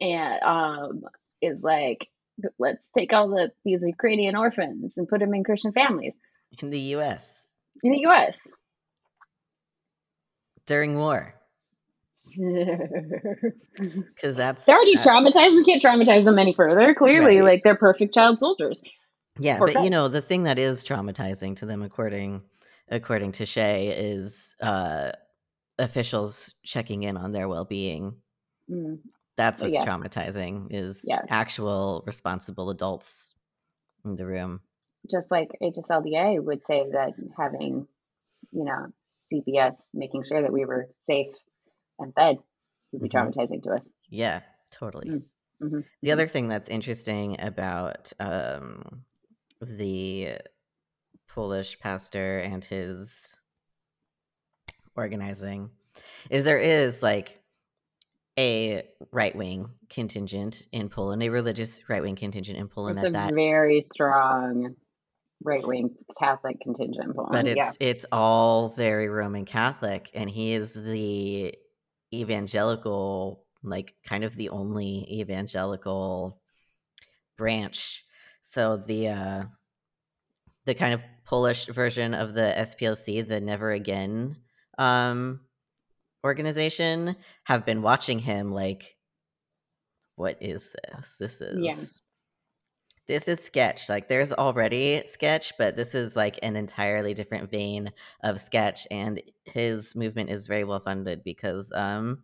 and 0.00 0.42
um 0.42 1.02
is 1.40 1.62
like 1.62 2.08
let's 2.58 2.88
take 2.90 3.12
all 3.12 3.28
the 3.28 3.52
these 3.64 3.80
ukrainian 3.86 4.34
orphans 4.34 4.96
and 4.96 5.06
put 5.08 5.20
them 5.20 5.34
in 5.34 5.44
christian 5.44 5.72
families 5.72 6.14
In 6.60 6.70
the 6.70 6.80
US 6.96 7.48
in 7.82 7.92
the 7.92 7.98
us 7.98 8.36
during 10.66 10.96
war. 10.96 11.34
Because 13.76 14.36
that's. 14.36 14.64
They're 14.64 14.76
already 14.76 14.96
uh, 14.96 15.02
traumatized 15.02 15.50
we 15.56 15.64
can't 15.64 15.82
traumatize 15.82 16.24
them 16.24 16.38
any 16.38 16.54
further 16.54 16.94
clearly 16.94 17.40
Right. 17.40 17.44
like 17.52 17.62
they're 17.64 17.76
perfect 17.76 18.14
child 18.14 18.38
soldiers 18.38 18.82
Yeah, 19.38 19.60
but 19.60 19.80
you 19.80 19.90
know, 19.90 20.08
the 20.08 20.22
thing 20.22 20.44
that 20.44 20.58
is 20.58 20.84
traumatizing 20.84 21.56
to 21.56 21.66
them, 21.66 21.82
according 21.82 22.42
according 22.88 23.32
to 23.32 23.46
Shea, 23.46 23.88
is 23.88 24.54
uh, 24.60 25.12
officials 25.78 26.54
checking 26.64 27.02
in 27.02 27.16
on 27.16 27.32
their 27.32 27.48
well 27.48 27.64
being. 27.64 28.16
Mm. 28.70 29.00
That's 29.36 29.60
Oh, 29.60 29.64
what's 29.64 29.76
yeah. 29.76 29.84
traumatizing 29.84 30.68
is 30.70 31.04
Yes. 31.06 31.26
actual 31.28 32.04
responsible 32.06 32.70
adults 32.70 33.34
in 34.04 34.16
the 34.16 34.26
room. 34.26 34.60
just 35.10 35.30
like 35.30 35.50
HSLDA 35.62 36.42
would 36.42 36.64
say 36.66 36.84
that 36.92 37.12
having, 37.36 37.86
you 38.52 38.64
know, 38.64 38.86
CPS 39.32 39.76
making 39.92 40.24
sure 40.24 40.40
that 40.42 40.52
we 40.52 40.64
were 40.64 40.88
safe 41.06 41.34
and 41.98 42.14
fed 42.14 42.38
would 42.92 43.02
be 43.02 43.08
Mhm. 43.08 43.34
traumatizing 43.34 43.62
to 43.64 43.70
us. 43.72 43.86
Yeah, 44.08 44.42
totally. 44.70 45.06
Mm, 45.08 45.24
mhm, 45.62 45.84
The 46.02 46.12
other 46.12 46.28
thing 46.28 46.48
that's 46.48 46.68
interesting 46.68 47.40
about 47.40 48.12
um, 48.20 49.04
the 49.60 50.38
Polish 51.28 51.78
pastor 51.80 52.38
and 52.38 52.64
his 52.64 53.36
organizing 54.96 55.70
is 56.30 56.44
there 56.44 56.58
is 56.58 57.02
like 57.02 57.40
a 58.38 58.82
right 59.12 59.34
wing 59.34 59.68
contingent 59.88 60.66
in 60.72 60.88
Poland, 60.88 61.22
a 61.22 61.28
religious 61.28 61.88
right 61.88 62.02
wing 62.02 62.16
contingent 62.16 62.58
in 62.58 62.68
Poland 62.68 62.98
at 62.98 63.06
a 63.06 63.10
that. 63.10 63.34
very 63.34 63.80
strong 63.80 64.74
right 65.42 65.66
wing 65.66 65.94
Catholic 66.18 66.60
contingent 66.60 67.04
in 67.04 67.12
But 67.12 67.26
Poland. 67.26 67.48
Yeah. 67.48 67.68
it's 67.68 67.76
it's 67.80 68.06
all 68.10 68.70
very 68.70 69.08
Roman 69.08 69.44
Catholic, 69.44 70.10
and 70.14 70.28
he 70.28 70.54
is 70.54 70.74
the 70.74 71.54
evangelical, 72.12 73.44
like 73.62 73.94
kind 74.04 74.24
of 74.24 74.36
the 74.36 74.48
only 74.48 75.06
evangelical 75.20 76.40
branch. 77.36 78.04
So 78.44 78.76
the 78.76 79.08
uh 79.08 79.44
the 80.64 80.74
kind 80.74 80.94
of 80.94 81.02
Polish 81.24 81.66
version 81.66 82.14
of 82.14 82.34
the 82.34 82.56
SPLC, 82.56 83.20
the 83.22 83.40
Never 83.40 83.70
Again 83.72 84.36
um 84.78 85.40
organization, 86.24 87.16
have 87.44 87.66
been 87.66 87.82
watching 87.82 88.20
him 88.20 88.52
like, 88.52 88.98
what 90.16 90.36
is 90.40 90.70
this? 90.72 91.16
This 91.18 91.40
Yeah. 91.50 91.76
is 91.80 92.02
this 93.06 93.28
is 93.28 93.40
sketch. 93.42 93.88
Like 93.88 94.08
there's 94.08 94.32
already 94.32 95.02
sketch, 95.06 95.52
but 95.58 95.76
this 95.76 95.94
is 95.94 96.16
like 96.16 96.38
an 96.42 96.56
entirely 96.56 97.12
different 97.14 97.50
vein 97.50 97.92
of 98.22 98.40
sketch. 98.40 98.86
And 98.90 99.20
his 99.44 99.94
movement 99.94 100.30
is 100.30 100.46
very 100.46 100.64
well 100.64 100.80
funded 100.80 101.22
because 101.22 101.70
um 101.72 102.22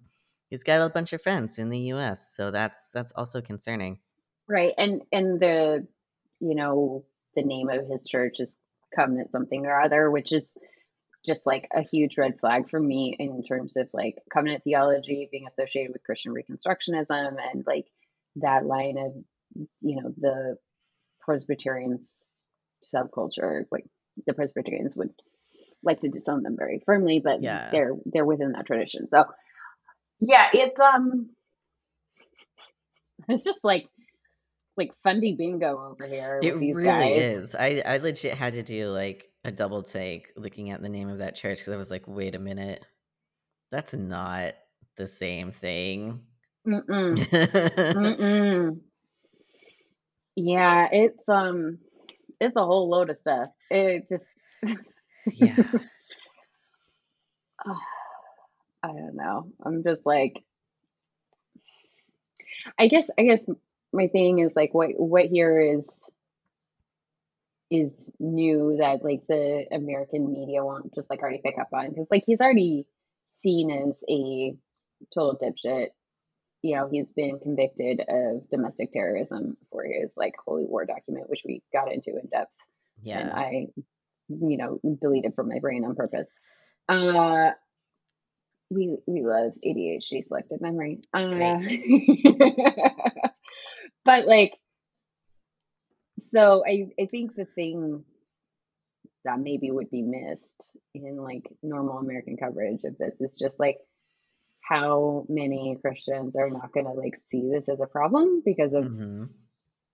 he's 0.49 0.65
got 0.65 0.81
a 0.81 0.89
bunch 0.91 1.13
of 1.13 1.23
friends 1.23 1.59
in 1.59 1.69
the 1.69 1.79
US. 1.81 2.35
So 2.35 2.51
that's 2.51 2.91
that's 2.93 3.13
also 3.13 3.43
concerning. 3.43 4.01
Right. 4.49 4.75
And 4.77 5.03
and 5.13 5.41
the 5.41 5.87
you 6.41 6.55
know, 6.55 7.05
the 7.37 7.43
name 7.43 7.69
of 7.71 7.87
his 7.89 8.07
church 8.07 8.37
is 8.41 8.57
Covenant 8.95 9.31
something 9.31 9.67
or 9.67 9.81
other, 9.81 10.11
which 10.11 10.33
is 10.33 10.53
just 11.25 11.47
like 11.47 11.69
a 11.75 11.83
huge 11.83 12.17
red 12.19 12.39
flag 12.41 12.69
for 12.71 12.81
me 12.81 13.15
in 13.19 13.45
terms 13.45 13.77
of 13.77 13.89
like 13.93 14.17
covenant 14.33 14.65
theology 14.65 15.29
being 15.31 15.47
associated 15.47 15.93
with 15.93 16.03
Christian 16.05 16.33
Reconstructionism 16.35 17.37
and 17.53 17.65
like 17.67 17.87
that 18.37 18.65
line 18.67 18.97
of 18.99 19.13
you 19.81 20.01
know 20.03 20.15
the 20.17 20.57
Presbyterians 21.21 22.27
subculture. 22.95 23.65
Like 23.71 23.85
the 24.27 24.35
Presbyterians 24.35 24.97
would 24.97 25.11
like 25.83 26.01
to 26.01 26.09
disown 26.09 26.43
them 26.43 26.57
very 26.59 26.83
firmly, 26.87 27.21
but 27.23 27.43
Yeah. 27.43 27.71
they're 27.71 27.95
they're 28.07 28.25
within 28.25 28.53
that 28.53 28.67
tradition. 28.67 29.09
So 29.09 29.25
yeah, 30.21 30.49
it's 30.53 30.81
um 30.81 31.31
it's 33.29 33.45
just 33.45 33.61
like 33.63 33.89
like 34.77 34.93
fundy 35.03 35.37
bingo 35.37 35.79
over 35.91 36.07
here 36.07 36.41
It 36.43 36.55
really 36.57 36.85
guys. 36.85 37.17
is. 37.17 37.55
I 37.55 37.83
I 37.85 37.99
legit 37.99 38.37
had 38.37 38.55
to 38.55 38.63
do 38.63 38.89
like 38.91 39.31
a 39.45 39.51
double 39.53 39.83
take 39.83 40.29
looking 40.37 40.71
at 40.71 40.83
the 40.83 40.89
name 40.89 41.09
of 41.09 41.19
that 41.19 41.37
church 41.37 41.59
because 41.59 41.73
I 41.73 41.77
was 41.77 41.91
like, 41.91 42.05
wait 42.07 42.35
a 42.35 42.39
minute, 42.39 42.85
that's 43.71 43.95
not 43.95 44.55
the 44.97 45.07
same 45.07 45.51
thing. 45.53 46.21
Mm-mm. 46.67 47.27
Mm-mm. 47.95 48.81
Yeah, 50.37 50.89
it's 50.93 51.29
um 51.29 51.79
it's 52.41 52.57
a 52.57 52.65
whole 52.65 52.89
load 52.89 53.11
of 53.11 53.19
stuff. 53.19 53.49
It 53.71 54.09
just 54.09 54.27
yeah. 55.33 55.57
I 58.83 58.89
don't 58.89 59.15
know. 59.17 59.53
I'm 59.65 59.83
just 59.83 60.05
like 60.07 60.43
I 62.79 62.89
guess 62.89 63.11
I 63.19 63.23
guess 63.25 63.45
my 63.93 64.07
thing 64.09 64.39
is 64.39 64.53
like 64.57 64.73
what 64.75 64.91
what 64.97 65.27
here 65.27 65.61
is 65.61 65.89
is 67.71 67.95
new 68.19 68.77
that 68.81 69.05
like 69.05 69.23
the 69.29 69.67
American 69.73 70.33
media 70.33 70.65
won't 70.65 70.95
just 70.95 71.09
like 71.09 71.21
already 71.21 71.41
pick 71.45 71.59
up 71.59 71.69
on 71.73 71.89
because 71.91 72.07
like 72.11 72.25
he's 72.27 72.41
already 72.41 72.87
seen 73.43 73.71
as 73.71 74.03
a 74.09 74.55
total 75.15 75.39
dipshit. 75.39 75.89
You 76.63 76.77
know, 76.77 76.89
he's 76.91 77.13
been 77.13 77.39
convicted 77.39 78.01
of 78.07 78.49
domestic 78.51 78.93
terrorism 78.93 79.57
for 79.71 79.85
his 79.85 80.17
like 80.17 80.35
holy 80.45 80.65
war 80.65 80.85
document, 80.85 81.31
which 81.31 81.43
we 81.47 81.63
got 81.73 81.91
into 81.93 82.11
in 82.21 82.29
depth 82.29 82.53
Yeah. 83.03 83.19
and. 83.21 83.31
I, 83.33 83.67
you 84.29 84.57
know, 84.57 84.79
deleted 85.01 85.35
from 85.35 85.49
my 85.49 85.59
brain 85.59 85.85
on 85.85 85.97
purpose. 85.97 86.29
Uh, 86.89 87.51
we 88.71 88.97
we 89.07 89.23
love 89.25 89.53
ADHD 89.67 90.23
selective 90.23 90.61
memory. 90.61 91.01
Uh. 91.13 91.59
but 94.05 94.27
like, 94.27 94.53
so 96.19 96.63
I 96.67 96.91
I 97.01 97.07
think 97.07 97.35
the 97.35 97.47
thing 97.47 98.05
that 99.25 99.39
maybe 99.39 99.71
would 99.71 99.91
be 99.91 100.03
missed 100.03 100.63
in 100.95 101.17
like 101.17 101.47
normal 101.63 101.99
American 101.99 102.37
coverage 102.37 102.85
of 102.85 102.97
this 102.99 103.17
is 103.21 103.39
just 103.39 103.59
like 103.61 103.79
how 104.63 105.27
many 105.29 105.77
Christians 105.81 106.37
are 106.37 106.51
not 106.51 106.73
going 106.73 106.87
to 106.87 106.93
like 106.93 107.21
see 107.31 107.51
this 107.53 107.69
as 107.69 107.81
a 107.81 107.87
problem 107.87 108.43
because 108.45 108.73
of 108.73 108.85
hmm 108.85 109.25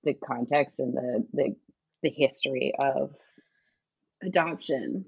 the 0.05 0.14
context 0.14 0.79
and 0.79 0.95
the 0.95 1.27
the 1.33 1.57
the 2.03 2.11
history 2.11 2.73
of 2.79 3.11
adoption 4.23 5.05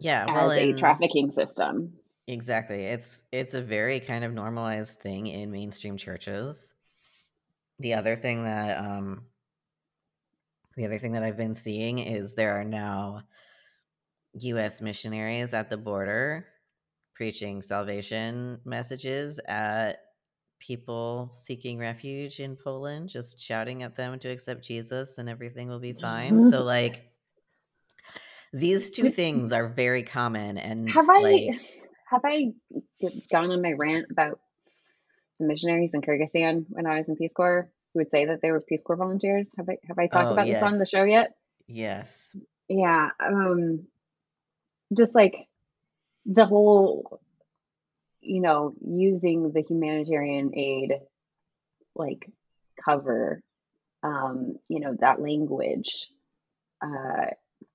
Yeah. 0.00 0.26
Well, 0.26 0.50
as 0.50 0.56
a 0.56 0.70
and 0.70 0.78
trafficking 0.78 1.30
system. 1.32 1.94
exactly, 2.26 2.84
it's 2.84 3.24
it's 3.32 3.54
a 3.54 3.62
very 3.62 4.00
kind 4.00 4.24
of 4.24 4.32
normalized 4.32 5.00
thing 5.00 5.26
in 5.26 5.50
mainstream 5.50 5.96
churches. 5.96 6.74
The 7.78 7.94
other 7.94 8.16
thing 8.16 8.44
that 8.44 8.78
um 8.78 9.26
the 10.76 10.84
other 10.84 10.98
thing 10.98 11.12
that 11.12 11.22
I've 11.24 11.36
been 11.36 11.54
seeing 11.54 11.98
is 11.98 12.34
there 12.34 12.58
are 12.60 12.64
now 12.64 13.22
U.S. 14.34 14.80
missionaries 14.80 15.52
at 15.54 15.70
the 15.70 15.76
border 15.76 16.46
preaching 17.14 17.62
salvation 17.62 18.60
messages 18.64 19.40
at 19.48 19.98
people 20.60 21.32
seeking 21.34 21.78
refuge 21.78 22.38
in 22.38 22.56
Poland, 22.56 23.08
just 23.08 23.40
shouting 23.40 23.82
at 23.82 23.96
them 23.96 24.18
to 24.20 24.28
accept 24.28 24.62
Jesus 24.64 25.18
and 25.18 25.28
everything 25.28 25.68
will 25.68 25.80
be 25.80 25.92
fine. 25.92 26.40
So, 26.40 26.62
like, 26.62 27.10
these 28.52 28.90
two 28.90 29.02
Did- 29.02 29.14
things 29.14 29.52
are 29.52 29.68
very 29.68 30.02
common. 30.04 30.58
And, 30.58 30.88
Have 30.90 31.08
I 31.08 31.18
like, 31.18 31.60
have 32.10 32.20
I 32.24 32.52
gone 33.30 33.50
on 33.50 33.62
my 33.62 33.72
rant 33.72 34.06
about 34.10 34.40
the 35.38 35.46
missionaries 35.46 35.94
in 35.94 36.00
Kyrgyzstan 36.02 36.66
when 36.68 36.86
I 36.86 36.98
was 36.98 37.08
in 37.08 37.16
Peace 37.16 37.32
Corps 37.32 37.68
who 37.92 38.00
would 38.00 38.10
say 38.10 38.26
that 38.26 38.42
they 38.42 38.50
were 38.50 38.60
Peace 38.60 38.82
Corps 38.82 38.96
volunteers? 38.96 39.50
Have 39.56 39.68
I 39.68 39.78
have 39.86 39.98
I 39.98 40.06
talked 40.06 40.30
Oh, 40.30 40.32
about 40.32 40.46
this 40.46 40.62
on 40.62 40.78
the 40.78 40.86
show 40.86 41.04
yet? 41.04 41.34
yes. 41.66 42.34
Yeah, 42.68 43.10
um, 43.18 43.86
just 44.96 45.14
like 45.14 45.48
the 46.26 46.44
whole, 46.44 47.20
you 48.20 48.40
know, 48.40 48.74
using 48.86 49.52
the 49.52 49.62
humanitarian 49.62 50.56
aid 50.56 50.92
like 51.94 52.30
cover, 52.84 53.42
um, 54.02 54.56
you 54.68 54.80
know, 54.80 54.94
that 55.00 55.20
language, 55.20 56.08
uh, 56.82 57.26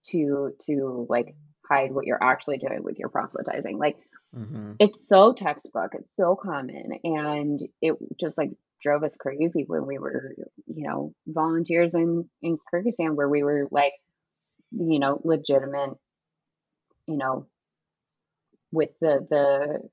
to 0.10 0.54
to 0.68 1.08
like 1.10 1.36
hide 1.68 1.92
what 1.92 2.06
you're 2.06 2.24
actually 2.24 2.58
doing 2.58 2.84
with 2.84 3.00
your 3.00 3.10
proselytizing. 3.10 3.78
Like 3.78 3.98
hmm 4.34 4.74
it's 4.80 5.08
so 5.08 5.34
textbook, 5.34 5.92
it's 5.94 6.16
so 6.16 6.36
common, 6.36 7.00
and 7.04 7.62
it 7.82 7.96
just 8.20 8.38
like 8.38 8.52
drove 8.82 9.04
us 9.04 9.16
crazy 9.18 9.64
when 9.68 9.86
we 9.86 9.98
were, 10.00 10.36
you 10.68 10.88
know, 10.88 11.14
volunteers 11.28 11.94
in 11.94 12.30
in 12.42 12.58
Kyrgyzstan 12.74 13.16
where 13.16 13.30
we 13.30 13.44
were 13.44 13.68
like, 13.72 13.94
you 14.72 15.00
know, 15.00 15.22
legitimate, 15.24 15.98
you 17.08 17.18
know, 17.18 17.48
with 18.72 18.90
the 19.02 19.26
the 19.30 19.90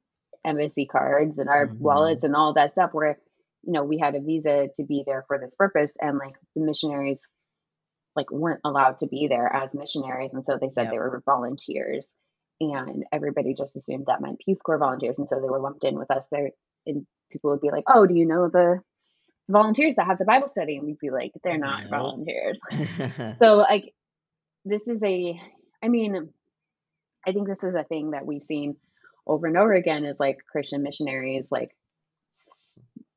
embassy 0.49 0.87
cards 0.87 1.39
and 1.39 1.49
our 1.49 1.73
Mhm. 1.73 1.79
wallets 1.79 2.25
and 2.25 2.35
all 2.35 2.55
that 2.55 2.73
stuff 2.73 2.91
where 2.93 3.19
you 3.63 3.73
know 3.73 3.85
we 3.85 3.99
had 3.99 4.15
a 4.15 4.21
visa 4.21 4.69
to 4.77 4.85
be 4.85 5.03
there 5.07 5.25
for 5.27 5.39
this 5.39 5.55
purpose 5.57 5.93
and 6.01 6.19
like 6.19 6.35
the 6.57 6.63
missionaries 6.63 7.21
like 8.17 8.31
weren't 8.31 8.61
allowed 8.65 8.99
to 8.99 9.09
be 9.09 9.27
there 9.29 9.53
as 9.55 9.75
missionaries 9.75 10.33
and 10.35 10.45
so 10.45 10.59
they 10.61 10.71
said 10.71 10.89
Yep. 10.89 10.91
they 10.91 10.99
were 10.99 11.23
volunteers 11.27 12.15
and 12.61 13.05
everybody 13.13 13.55
just 13.55 13.75
assumed 13.77 14.05
that 14.07 14.21
meant 14.21 14.39
peace 14.45 14.61
corps 14.61 14.79
volunteers 14.79 15.19
and 15.19 15.29
so 15.29 15.41
they 15.41 15.49
were 15.49 15.61
lumped 15.61 15.85
in 15.85 15.99
with 15.99 16.11
us 16.11 16.25
there 16.31 16.51
and 16.87 17.07
people 17.31 17.51
would 17.51 17.61
be 17.61 17.71
like 17.71 17.85
oh 17.89 18.07
do 18.07 18.15
you 18.15 18.27
know 18.27 18.49
the 18.49 18.81
volunteers 19.49 19.97
that 19.97 20.07
have 20.07 20.19
the 20.19 20.25
bible 20.25 20.49
study 20.51 20.77
and 20.77 20.87
we'd 20.87 20.99
be 20.99 21.11
like 21.11 21.33
they're 21.43 21.59
not 21.59 21.83
Nope. 21.83 21.91
volunteers 21.91 22.61
so 23.43 23.57
like 23.57 23.93
this 24.65 24.87
is 24.87 25.03
a 25.03 25.41
i 25.83 25.89
mean 25.89 26.29
i 27.27 27.33
think 27.33 27.49
this 27.49 27.65
is 27.65 27.75
a 27.75 27.85
thing 27.85 28.11
that 28.13 28.27
we've 28.27 28.45
seen 28.45 28.77
over 29.27 29.47
and 29.47 29.57
over 29.57 29.73
again 29.73 30.05
is 30.05 30.17
like 30.21 30.39
christian 30.51 30.83
missionaries 30.83 31.47
like 31.51 31.71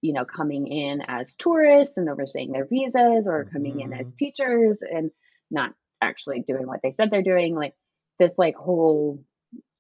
you 0.01 0.13
know 0.13 0.25
coming 0.25 0.67
in 0.67 1.01
as 1.08 1.36
tourists 1.36 1.97
and 1.97 2.10
overstaying 2.10 2.51
their 2.51 2.65
visas 2.65 3.27
or 3.27 3.45
coming 3.51 3.79
in 3.82 3.93
as 3.93 4.08
Mhm. 4.08 4.17
teachers 4.17 4.79
and 4.82 5.12
not 5.51 5.73
actually 6.01 6.41
doing 6.41 6.67
what 6.67 6.82
they 6.82 6.91
said 6.91 7.10
they're 7.12 7.21
doing 7.21 7.56
like 7.56 7.73
this 8.19 8.34
like 8.38 8.56
whole 8.56 9.23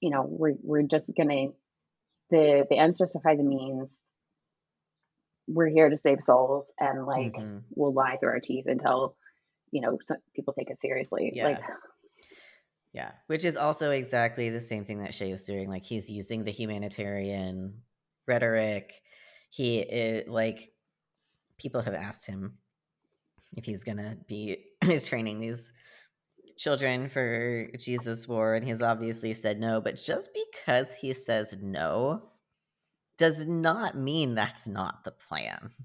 you 0.03 0.09
know 0.09 0.25
we're, 0.27 0.55
we're 0.61 0.83
just 0.83 1.11
gonna 1.17 1.47
the 2.29 2.65
the 2.69 2.77
ends 2.77 2.97
justify 2.97 3.35
the 3.37 3.43
means 3.43 3.97
we're 5.47 5.69
here 5.69 5.89
to 5.89 5.95
save 5.95 6.21
souls 6.21 6.65
and 6.77 7.05
like 7.05 7.33
Mhm. 7.33 7.61
we'll 7.73 7.93
lie 7.93 8.17
through 8.17 8.29
our 8.29 8.39
teeth 8.41 8.65
until 8.67 9.15
you 9.71 9.79
know 9.81 9.97
some 10.03 10.17
people 10.35 10.53
take 10.53 10.69
us 10.69 10.77
seriously 10.81 11.31
like 11.41 11.59
Yeah. 11.59 11.67
Yeah, 12.95 13.11
which 13.25 13.43
is 13.43 13.57
also 13.57 13.89
exactly 13.89 14.51
the 14.51 14.61
same 14.61 14.85
thing 14.85 14.99
that 14.99 15.15
Shea 15.15 15.31
is 15.31 15.41
doing. 15.43 15.67
Like 15.67 15.83
he's 15.83 16.11
using 16.11 16.43
the 16.43 16.51
humanitarian 16.51 17.81
rhetoric. 18.27 19.01
He 19.49 19.79
is 19.79 20.31
like 20.31 20.71
people 21.57 21.81
have 21.81 21.95
asked 21.95 22.27
him 22.27 22.59
if 23.57 23.65
he's 23.65 23.83
gonna 23.83 24.17
be 24.27 24.65
training 25.05 25.39
these 25.39 25.73
children 26.57 27.09
for 27.09 27.67
Jesus 27.77 28.27
War, 28.27 28.55
and 28.55 28.65
he's 28.65 28.81
obviously 28.81 29.33
said 29.33 29.59
no. 29.59 29.81
But 29.81 29.97
just 29.97 30.29
because 30.33 30.97
he 30.97 31.13
says 31.13 31.55
no 31.61 32.23
does 33.17 33.45
not 33.45 33.97
mean 33.97 34.35
that's 34.35 34.67
not 34.67 35.03
the 35.03 35.11
plan. 35.11 35.69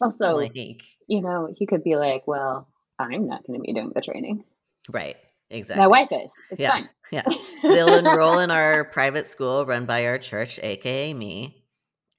Also, 0.00 0.36
like, 0.36 0.82
you 1.08 1.20
know, 1.20 1.52
he 1.56 1.66
could 1.66 1.82
be 1.82 1.96
like, 1.96 2.22
"Well, 2.26 2.68
I'm 3.00 3.26
not 3.26 3.44
going 3.44 3.58
to 3.58 3.62
be 3.64 3.72
doing 3.72 3.90
the 3.94 4.00
training. 4.00 4.44
right, 4.90 5.16
exactly. 5.50 5.80
My 5.80 5.88
wife 5.88 6.08
is. 6.12 6.32
It's 6.50 6.60
yeah, 6.60 6.70
fine." 6.70 6.88
yeah. 7.10 7.24
They'll 7.62 7.94
enroll 7.94 8.38
in 8.38 8.50
our 8.50 8.84
private 8.84 9.26
school 9.26 9.66
run 9.66 9.86
by 9.86 10.06
our 10.06 10.18
church, 10.18 10.60
aka 10.62 11.12
me, 11.14 11.64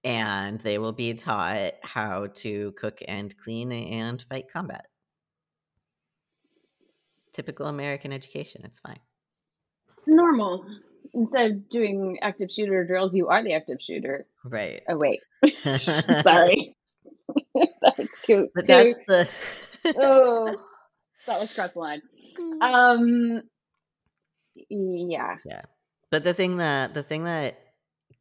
and 0.03 0.59
they 0.59 0.77
will 0.77 0.91
be 0.91 1.13
taught 1.13 1.73
how 1.83 2.27
to 2.35 2.73
cook 2.73 2.99
and 3.07 3.35
clean 3.37 3.71
and 3.71 4.21
fight 4.23 4.51
combat. 4.51 4.87
Typical 7.33 7.67
American 7.67 8.13
education. 8.13 8.61
It's 8.63 8.79
fine. 8.79 8.99
Normal. 10.05 10.65
Instead 11.13 11.51
of 11.51 11.69
doing 11.69 12.17
active 12.21 12.51
shooter 12.51 12.85
drills, 12.85 13.15
you 13.15 13.27
are 13.27 13.43
the 13.43 13.53
active 13.53 13.77
shooter. 13.81 14.25
Right. 14.43 14.81
Oh 14.89 14.97
wait, 14.97 15.19
sorry. 16.23 16.75
that's 17.81 18.21
too. 18.23 18.49
But 18.55 18.65
too 18.65 18.67
that's 18.67 18.97
the 19.07 19.27
oh, 19.97 20.55
that 21.27 21.39
was 21.39 21.53
cross 21.53 21.71
the 21.73 21.79
line. 21.79 22.01
Um, 22.61 23.41
yeah. 24.69 25.35
yeah. 25.45 25.61
But 26.11 26.23
the 26.23 26.33
thing 26.33 26.57
that 26.57 26.93
the 26.93 27.03
thing 27.03 27.25
that 27.25 27.59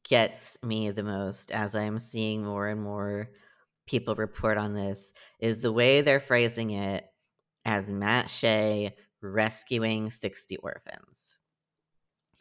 gets 0.09 0.59
me 0.62 0.90
the 0.90 1.03
most 1.03 1.51
as 1.51 1.75
I'm 1.75 1.98
seeing 1.98 2.44
more 2.44 2.68
and 2.68 2.83
more 2.83 3.31
people 3.87 4.14
report 4.14 4.59
on 4.59 4.75
this 4.75 5.12
is 5.40 5.61
the 5.61 5.72
way 5.72 6.01
they're 6.01 6.20
phrasing 6.20 6.70
it 6.70 7.05
as 7.64 7.90
Matt 7.90 8.31
Shea 8.31 8.94
rescuing 9.20 10.11
60 10.11 10.57
orphans. 10.59 11.38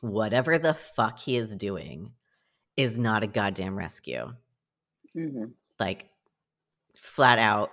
Whatever 0.01 0.57
the 0.57 0.73
fuck 0.73 1.19
he 1.19 1.37
is 1.37 1.55
doing 1.55 2.13
is 2.75 2.97
not 2.97 3.23
a 3.23 3.27
goddamn 3.27 3.77
rescue. 3.77 4.33
hmm 5.13 5.45
Like, 5.79 6.09
flat 6.95 7.39
out, 7.39 7.71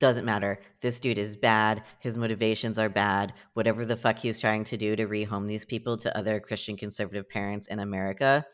doesn't 0.00 0.24
matter. 0.24 0.60
This 0.80 1.00
dude 1.00 1.18
is 1.18 1.36
bad. 1.36 1.82
His 1.98 2.16
motivations 2.16 2.78
are 2.78 2.88
bad. 2.88 3.32
Whatever 3.54 3.84
the 3.84 3.96
fuck 3.96 4.18
he's 4.18 4.38
trying 4.38 4.64
to 4.64 4.76
do 4.76 4.94
to 4.94 5.06
rehome 5.06 5.46
these 5.48 5.64
people 5.64 5.96
to 5.98 6.16
other 6.16 6.38
Christian 6.40 6.76
conservative 6.76 7.28
parents 7.28 7.66
in 7.66 7.80
America, 7.80 8.46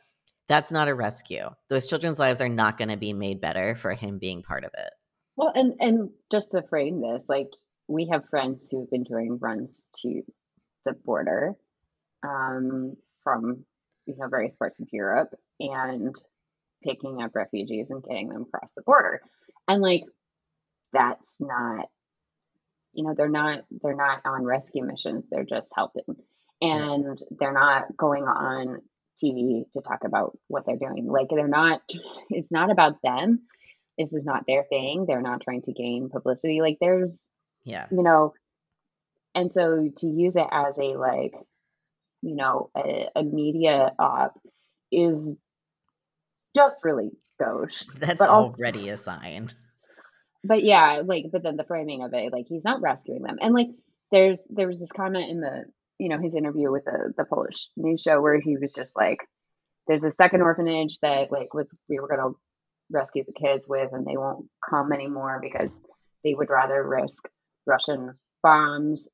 that's 0.48 0.72
not 0.72 0.88
a 0.88 0.94
rescue. 0.94 1.50
Those 1.68 1.86
children's 1.86 2.18
lives 2.18 2.40
are 2.40 2.48
not 2.48 2.78
going 2.78 2.88
to 2.88 2.96
be 2.96 3.12
made 3.12 3.40
better 3.40 3.74
for 3.74 3.92
him 3.92 4.18
being 4.18 4.42
part 4.42 4.64
of 4.64 4.70
it. 4.76 4.90
Well, 5.36 5.52
and 5.54 5.74
and 5.80 6.10
just 6.30 6.52
to 6.52 6.62
frame 6.62 7.00
this, 7.00 7.24
like 7.28 7.48
we 7.88 8.08
have 8.10 8.28
friends 8.28 8.70
who've 8.70 8.90
been 8.90 9.04
doing 9.04 9.38
runs 9.40 9.86
to 10.02 10.22
the 10.84 10.92
border 10.92 11.54
um, 12.22 12.96
from 13.22 13.64
you 14.06 14.16
know 14.16 14.28
various 14.28 14.54
parts 14.54 14.80
of 14.80 14.88
Europe 14.92 15.34
and 15.60 16.14
picking 16.82 17.22
up 17.22 17.34
refugees 17.34 17.86
and 17.90 18.02
getting 18.02 18.28
them 18.28 18.42
across 18.42 18.70
the 18.76 18.82
border, 18.82 19.20
and 19.68 19.82
like 19.82 20.04
that's 20.92 21.36
not 21.40 21.88
you 22.92 23.04
know 23.04 23.14
they're 23.16 23.28
not 23.28 23.60
they're 23.82 23.96
not 23.96 24.20
on 24.24 24.44
rescue 24.44 24.84
missions 24.84 25.28
they're 25.28 25.44
just 25.44 25.72
helping. 25.74 26.16
And 26.62 27.18
they're 27.38 27.52
not 27.52 27.94
going 27.96 28.22
on 28.24 28.80
tv 29.22 29.70
to 29.72 29.80
talk 29.80 30.04
about 30.04 30.38
what 30.48 30.64
they're 30.64 30.76
doing. 30.76 31.06
Like 31.06 31.28
they're 31.28 31.48
not 31.48 31.82
it's 32.30 32.50
not 32.50 32.70
about 32.70 33.02
them. 33.02 33.40
This 33.98 34.12
is 34.12 34.24
not 34.24 34.44
their 34.46 34.64
thing. 34.64 35.04
They're 35.06 35.20
not 35.20 35.42
trying 35.42 35.62
to 35.62 35.72
gain 35.72 36.08
publicity. 36.10 36.60
Like 36.60 36.78
there's 36.80 37.22
Yeah. 37.64 37.86
you 37.90 38.02
know 38.02 38.34
and 39.34 39.52
so 39.52 39.88
to 39.98 40.06
use 40.06 40.36
it 40.36 40.46
as 40.50 40.76
a 40.78 40.96
like 40.96 41.32
you 42.22 42.36
know 42.36 42.70
a, 42.76 43.08
a 43.16 43.22
media 43.22 43.92
op 43.98 44.34
is 44.92 45.34
just 46.56 46.84
really 46.84 47.10
gauche 47.40 47.84
That's 47.98 48.18
But 48.18 48.28
also- 48.28 48.52
already 48.62 48.88
a 48.90 48.96
sign. 48.96 49.50
but 50.44 50.62
yeah, 50.62 51.02
like, 51.04 51.24
but 51.32 51.42
then 51.42 51.56
the 51.56 51.64
framing 51.64 52.04
of 52.04 52.12
it, 52.14 52.32
like, 52.32 52.46
he's 52.48 52.64
not 52.64 52.80
rescuing 52.82 53.22
them. 53.22 53.38
And 53.40 53.54
like, 53.54 53.68
there's 54.12 54.42
there 54.50 54.68
was 54.68 54.78
this 54.78 54.92
comment 54.92 55.30
in 55.30 55.40
the 55.40 55.64
you 55.98 56.08
know 56.08 56.18
his 56.20 56.34
interview 56.34 56.70
with 56.70 56.84
the 56.84 57.12
the 57.16 57.24
Polish 57.24 57.68
news 57.76 58.02
show 58.02 58.20
where 58.20 58.38
he 58.40 58.56
was 58.56 58.72
just 58.72 58.92
like, 58.94 59.18
there's 59.88 60.04
a 60.04 60.10
second 60.10 60.42
orphanage 60.42 61.00
that 61.00 61.32
like 61.32 61.54
was 61.54 61.68
we 61.88 61.98
were 61.98 62.08
gonna 62.08 62.30
rescue 62.90 63.24
the 63.26 63.32
kids 63.32 63.64
with, 63.66 63.90
and 63.92 64.06
they 64.06 64.16
won't 64.16 64.46
come 64.68 64.92
anymore 64.92 65.40
because 65.42 65.70
they 66.22 66.34
would 66.34 66.50
rather 66.50 66.86
risk 66.86 67.24
Russian 67.66 68.14
bombs 68.42 69.08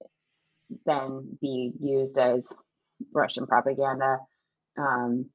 then 0.87 1.39
be 1.41 1.73
used 1.81 2.19
as 2.19 2.53
Russian 3.13 3.47
propaganda. 3.47 4.19
Um, 4.79 5.27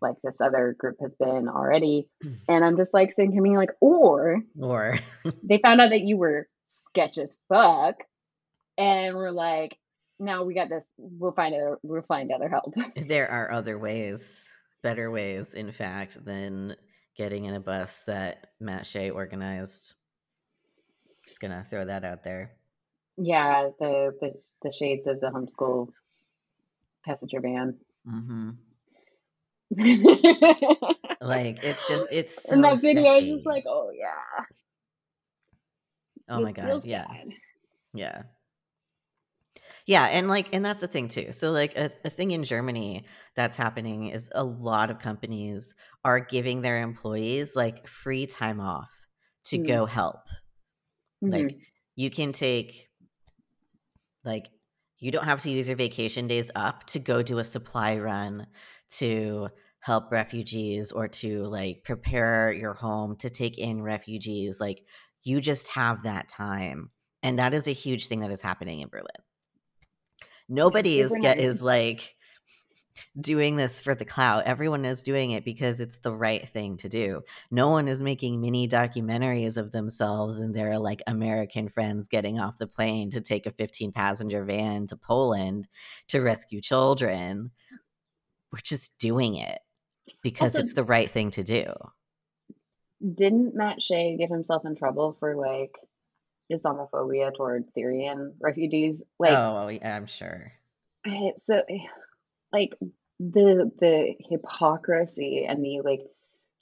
like 0.00 0.16
this 0.22 0.40
other 0.40 0.76
group 0.78 0.96
has 1.00 1.14
been 1.14 1.48
already. 1.48 2.08
And 2.48 2.64
I'm 2.64 2.76
just 2.76 2.92
like 2.92 3.14
saying 3.14 3.32
to 3.32 3.40
me, 3.40 3.56
like, 3.56 3.70
or 3.80 4.42
Or 4.60 4.98
they 5.42 5.58
found 5.58 5.80
out 5.80 5.90
that 5.90 6.00
you 6.00 6.16
were 6.16 6.48
sketch 6.90 7.18
as 7.18 7.36
fuck 7.48 7.96
and 8.78 9.16
we're 9.16 9.30
like 9.30 9.76
now 10.18 10.44
we 10.44 10.54
got 10.54 10.68
this 10.68 10.84
we'll 10.96 11.32
find 11.32 11.54
other 11.54 11.78
we'll 11.82 12.02
find 12.02 12.30
other 12.30 12.48
help 12.48 12.74
there 12.96 13.30
are 13.30 13.50
other 13.50 13.78
ways, 13.78 14.44
better 14.82 15.10
ways, 15.10 15.54
in 15.54 15.72
fact, 15.72 16.24
than 16.24 16.76
getting 17.16 17.44
in 17.44 17.54
a 17.54 17.60
bus 17.60 18.04
that 18.04 18.48
Matt 18.60 18.86
Shea 18.86 19.10
organized. 19.10 19.94
Just 21.26 21.40
gonna 21.40 21.64
throw 21.68 21.84
that 21.86 22.04
out 22.04 22.22
there. 22.24 22.52
yeah 23.16 23.68
the 23.78 24.12
the, 24.20 24.32
the 24.62 24.72
shades 24.72 25.06
of 25.06 25.20
the 25.20 25.28
homeschool 25.28 25.88
passenger 27.04 27.40
van 27.40 27.78
Mm-hmm. 28.06 28.50
Like 31.20 31.62
it's 31.64 31.88
just 31.88 32.12
it's 32.12 32.42
so 32.42 32.60
that 32.60 32.80
video 32.80 33.04
is 33.06 33.12
sketchy. 33.12 33.34
just 33.34 33.46
like 33.46 33.64
oh 33.66 33.90
yeah 33.96 34.44
oh 36.28 36.40
my 36.40 36.50
It 36.50 36.56
god, 36.56 36.84
yeah, 36.84 37.06
bad. 37.06 37.28
yeah, 37.94 38.22
yeah, 39.86 40.04
and 40.04 40.28
like 40.28 40.48
and 40.54 40.64
that's 40.64 40.82
the 40.82 40.86
thing 40.88 41.08
too. 41.08 41.32
So 41.32 41.50
like 41.50 41.76
a, 41.76 41.90
a 42.04 42.10
thing 42.10 42.30
in 42.32 42.44
Germany 42.44 43.06
that's 43.36 43.56
happening 43.56 44.08
is 44.08 44.28
a 44.34 44.44
lot 44.44 44.90
of 44.90 44.98
companies 44.98 45.74
are 46.04 46.20
giving 46.20 46.60
their 46.60 46.82
employees 46.82 47.56
like 47.56 47.86
free 47.88 48.26
time 48.26 48.60
off 48.60 48.90
to 49.46 49.58
Mm. 49.58 49.66
go 49.66 49.86
help. 49.86 50.20
Like 51.30 51.50
Mhm. 51.50 51.60
you 51.96 52.10
can 52.10 52.32
take 52.32 52.88
like 54.24 54.48
you 54.98 55.10
don't 55.10 55.24
have 55.24 55.42
to 55.42 55.50
use 55.50 55.68
your 55.68 55.76
vacation 55.76 56.26
days 56.26 56.50
up 56.54 56.84
to 56.86 56.98
go 56.98 57.22
do 57.22 57.38
a 57.38 57.44
supply 57.44 57.98
run 57.98 58.46
to 58.88 59.48
help 59.80 60.10
refugees 60.10 60.92
or 60.92 61.08
to 61.08 61.42
like 61.44 61.82
prepare 61.84 62.52
your 62.52 62.72
home 62.74 63.16
to 63.16 63.28
take 63.28 63.58
in 63.58 63.82
refugees. 63.82 64.60
Like 64.60 64.84
you 65.22 65.40
just 65.40 65.68
have 65.68 66.04
that 66.04 66.28
time. 66.28 66.90
And 67.22 67.38
that 67.38 67.54
is 67.54 67.68
a 67.68 67.72
huge 67.72 68.06
thing 68.08 68.20
that 68.20 68.30
is 68.30 68.40
happening 68.40 68.80
in 68.80 68.88
berlin. 68.88 69.06
Nobody 70.48 71.00
is 71.00 71.16
get 71.16 71.38
is 71.38 71.62
like 71.62 72.13
doing 73.20 73.54
this 73.54 73.80
for 73.80 73.94
the 73.94 74.04
clout 74.04 74.42
everyone 74.44 74.84
is 74.84 75.02
doing 75.02 75.30
it 75.30 75.44
because 75.44 75.78
it's 75.78 75.98
the 75.98 76.12
right 76.12 76.48
thing 76.48 76.76
to 76.76 76.88
do 76.88 77.22
no 77.50 77.68
one 77.68 77.86
is 77.86 78.02
making 78.02 78.40
mini 78.40 78.66
documentaries 78.66 79.56
of 79.56 79.70
themselves 79.70 80.38
and 80.40 80.52
their 80.52 80.78
like 80.80 81.00
American 81.06 81.68
friends 81.68 82.08
getting 82.08 82.40
off 82.40 82.58
the 82.58 82.66
plane 82.66 83.10
to 83.10 83.20
take 83.20 83.46
a 83.46 83.52
15 83.52 83.92
passenger 83.92 84.44
van 84.44 84.88
to 84.88 84.96
Poland 84.96 85.68
to 86.08 86.20
rescue 86.20 86.60
children. 86.60 87.52
We're 88.52 88.58
just 88.64 88.98
doing 88.98 89.36
it 89.36 89.60
because 90.22 90.54
Also- 90.56 90.62
it's 90.62 90.74
the 90.74 90.82
right 90.84 91.10
thing 91.10 91.30
to 91.32 91.44
do. 91.44 91.72
didn't 93.00 93.54
matt 93.54 93.80
shea 93.80 94.16
get 94.16 94.30
himself 94.30 94.64
in 94.66 94.74
trouble 94.74 95.16
for 95.20 95.36
like 95.36 95.76
islamophobia 96.52 97.34
toward 97.36 97.72
syrian 97.72 98.34
refugees 98.40 99.02
like 99.18 99.32
oh, 99.32 99.68
yeah, 99.68 99.94
I'm 99.96 100.06
sure. 100.06 100.52
So 101.36 101.62
eh, 101.68 101.86
like 102.52 102.74
the 103.20 103.70
the 103.80 104.14
hypocrisy 104.28 105.46
and 105.48 105.64
the 105.64 105.80
like 105.84 106.00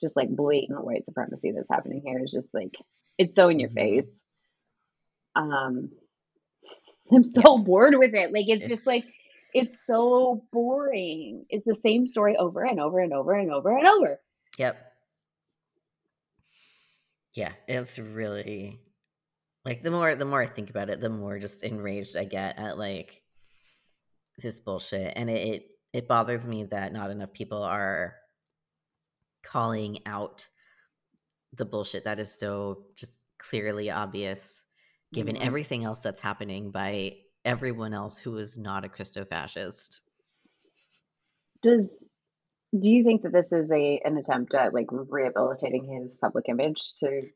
just 0.01 0.15
like 0.15 0.29
blatant 0.29 0.83
white 0.85 1.05
supremacy 1.05 1.51
that's 1.51 1.69
happening 1.69 2.01
here 2.05 2.21
is 2.23 2.31
just 2.31 2.53
like 2.53 2.73
it's 3.17 3.35
so 3.35 3.49
in 3.49 3.59
your 3.59 3.69
Mhm. 3.69 3.73
face. 3.75 4.09
Um 5.35 5.91
i'm 7.11 7.23
so 7.23 7.57
bored 7.59 7.95
with 7.97 8.13
it. 8.13 8.31
Like 8.31 8.45
it's, 8.47 8.67
just 8.67 8.87
like 8.87 9.03
It's- 9.03 9.17
it's 9.55 9.85
so 9.85 10.43
boring. 10.51 11.45
It's 11.49 11.65
the 11.65 11.75
same 11.75 12.07
story 12.07 12.35
over 12.37 12.63
and 12.63 12.79
over 12.79 12.99
and 12.99 13.13
over 13.13 13.33
and 13.33 13.51
over 13.51 13.77
and 13.77 13.87
over. 13.87 14.19
Yep. 14.57 14.77
Yeah, 17.35 17.53
it's 17.67 17.97
really 17.99 18.79
like 19.65 19.81
the 19.83 19.91
more 19.91 20.15
the 20.15 20.25
more 20.25 20.41
I 20.41 20.47
think 20.47 20.69
about 20.69 20.89
it, 20.89 20.99
the 21.01 21.09
more 21.09 21.39
just 21.39 21.63
enraged 21.63 22.15
I 22.15 22.25
get 22.25 22.57
at 22.59 22.77
like 22.77 23.21
this 24.37 24.59
bullshit, 24.59 25.13
and 25.15 25.29
it, 25.29 25.47
it 25.47 25.67
it 25.93 26.07
bothers 26.07 26.47
me 26.47 26.63
that 26.65 26.91
not 26.93 27.11
enough 27.11 27.33
people 27.33 27.61
are 27.63 28.15
calling 29.43 29.99
out 30.05 30.49
the 31.53 31.65
bullshit 31.65 32.03
that 32.05 32.19
is 32.19 32.33
so 32.33 32.87
just 32.95 33.19
clearly 33.37 33.91
obvious 33.91 34.65
given 35.13 35.35
Mhm. 35.35 35.41
everything 35.45 35.83
else 35.83 35.99
that's 35.99 36.21
happening 36.21 36.71
by 36.71 37.17
everyone 37.45 37.93
else 37.93 38.17
who 38.17 38.37
is 38.37 38.57
not 38.57 38.83
a 38.85 38.89
Christo 38.89 39.25
fascist. 39.25 40.01
Does 41.61 42.09
do 42.79 42.89
you 42.89 43.03
think 43.03 43.23
that 43.23 43.31
this 43.33 43.51
is 43.53 43.71
a 43.71 43.99
an 44.05 44.17
attempt 44.17 44.53
at 44.55 44.73
like 44.73 44.87
rehabilitating 44.91 45.85
his 45.85 46.17
public 46.17 46.49
image 46.49 46.95
to 46.99 47.29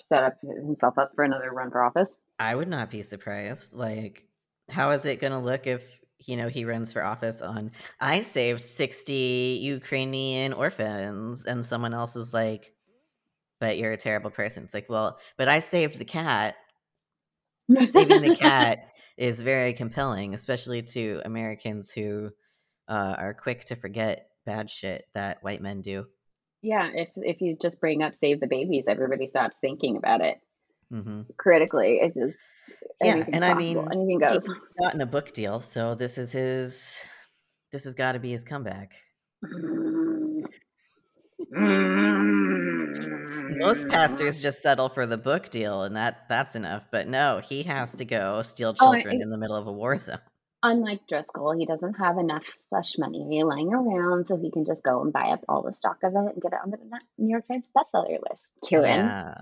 set 0.00 0.24
up 0.24 0.40
himself 0.42 0.98
up 0.98 1.12
for 1.14 1.24
another 1.24 1.50
run 1.52 1.70
for 1.70 1.82
office? 1.82 2.18
I 2.38 2.54
would 2.54 2.68
not 2.68 2.90
be 2.90 3.02
surprised. 3.02 3.72
Like, 3.72 4.26
how 4.68 4.90
is 4.90 5.04
it 5.04 5.20
going 5.20 5.32
to 5.32 5.38
look 5.38 5.66
if 5.66 6.00
you 6.26 6.36
know 6.36 6.48
he 6.48 6.64
runs 6.64 6.92
for 6.92 7.02
office 7.02 7.40
on 7.40 7.70
I 8.00 8.22
saved 8.22 8.60
sixty 8.60 9.58
Ukrainian 9.62 10.52
orphans, 10.52 11.44
and 11.44 11.64
someone 11.64 11.94
else 11.94 12.16
is 12.16 12.34
like, 12.34 12.74
"But 13.60 13.78
you're 13.78 13.92
a 13.92 13.96
terrible 13.96 14.30
person." 14.30 14.64
It's 14.64 14.74
like, 14.74 14.88
well, 14.88 15.18
but 15.36 15.48
I 15.48 15.60
saved 15.60 15.98
the 15.98 16.04
cat. 16.04 16.56
Saving 17.86 18.20
the 18.20 18.36
cat 18.36 18.90
is 19.16 19.42
very 19.42 19.72
compelling, 19.72 20.34
especially 20.34 20.82
to 20.82 21.22
Americans 21.24 21.92
who 21.92 22.30
uh, 22.88 23.14
are 23.18 23.34
quick 23.34 23.64
to 23.66 23.76
forget 23.76 24.28
bad 24.44 24.68
shit 24.68 25.06
that 25.14 25.42
white 25.42 25.62
men 25.62 25.80
do. 25.80 26.06
Yeah, 26.62 26.90
if 26.94 27.08
if 27.16 27.40
you 27.40 27.56
just 27.60 27.80
bring 27.80 28.02
up 28.02 28.14
save 28.14 28.40
the 28.40 28.46
babies, 28.46 28.84
everybody 28.86 29.26
stops 29.28 29.56
thinking 29.60 29.96
about 29.96 30.20
it 30.20 30.40
hmm 31.02 31.22
critically. 31.36 31.98
It 32.00 32.14
just 32.14 32.38
Yeah, 33.02 33.24
and 33.32 33.44
I 33.44 33.54
mean, 33.54 33.78
anything 33.92 34.20
he 34.20 34.26
goes. 34.26 34.48
gotten 34.80 35.00
a 35.00 35.06
book 35.06 35.32
deal, 35.32 35.60
so 35.60 35.94
this 35.94 36.18
is 36.18 36.32
his. 36.32 36.96
This 37.72 37.84
has 37.84 37.94
got 37.94 38.12
to 38.12 38.20
be 38.20 38.30
his 38.30 38.44
comeback. 38.44 38.92
Most 43.60 43.88
pastors 43.88 44.40
just 44.40 44.62
settle 44.62 44.88
for 44.88 45.06
the 45.06 45.18
book 45.18 45.50
deal, 45.50 45.82
and 45.82 45.96
that 45.96 46.28
that's 46.28 46.54
enough. 46.54 46.84
But 46.90 47.08
no, 47.08 47.40
he 47.40 47.64
has 47.64 47.94
to 47.96 48.04
go 48.04 48.42
steal 48.42 48.74
Oh, 48.78 48.94
children 48.94 49.20
in 49.20 49.30
the 49.30 49.36
middle 49.38 49.56
of 49.56 49.66
a 49.66 49.72
war 49.72 49.96
zone. 49.96 50.20
Unlike 50.62 51.00
Driscoll, 51.08 51.52
he 51.52 51.66
doesn't 51.66 51.94
have 51.94 52.16
enough 52.16 52.44
slush 52.54 52.96
money 52.96 53.42
lying 53.44 53.74
around, 53.74 54.26
so 54.26 54.36
he 54.36 54.50
can 54.50 54.64
just 54.64 54.82
go 54.82 55.02
and 55.02 55.12
buy 55.12 55.26
up 55.28 55.44
all 55.48 55.62
the 55.62 55.74
stock 55.74 55.98
of 56.02 56.14
it 56.14 56.16
and 56.32 56.40
get 56.42 56.52
it 56.54 56.58
on 56.64 56.70
the 56.70 56.78
New 57.18 57.28
York 57.30 57.44
Times 57.48 57.70
bestseller 57.76 58.18
list. 58.30 58.54
Kieran, 58.66 58.88
Yeah, 58.88 59.34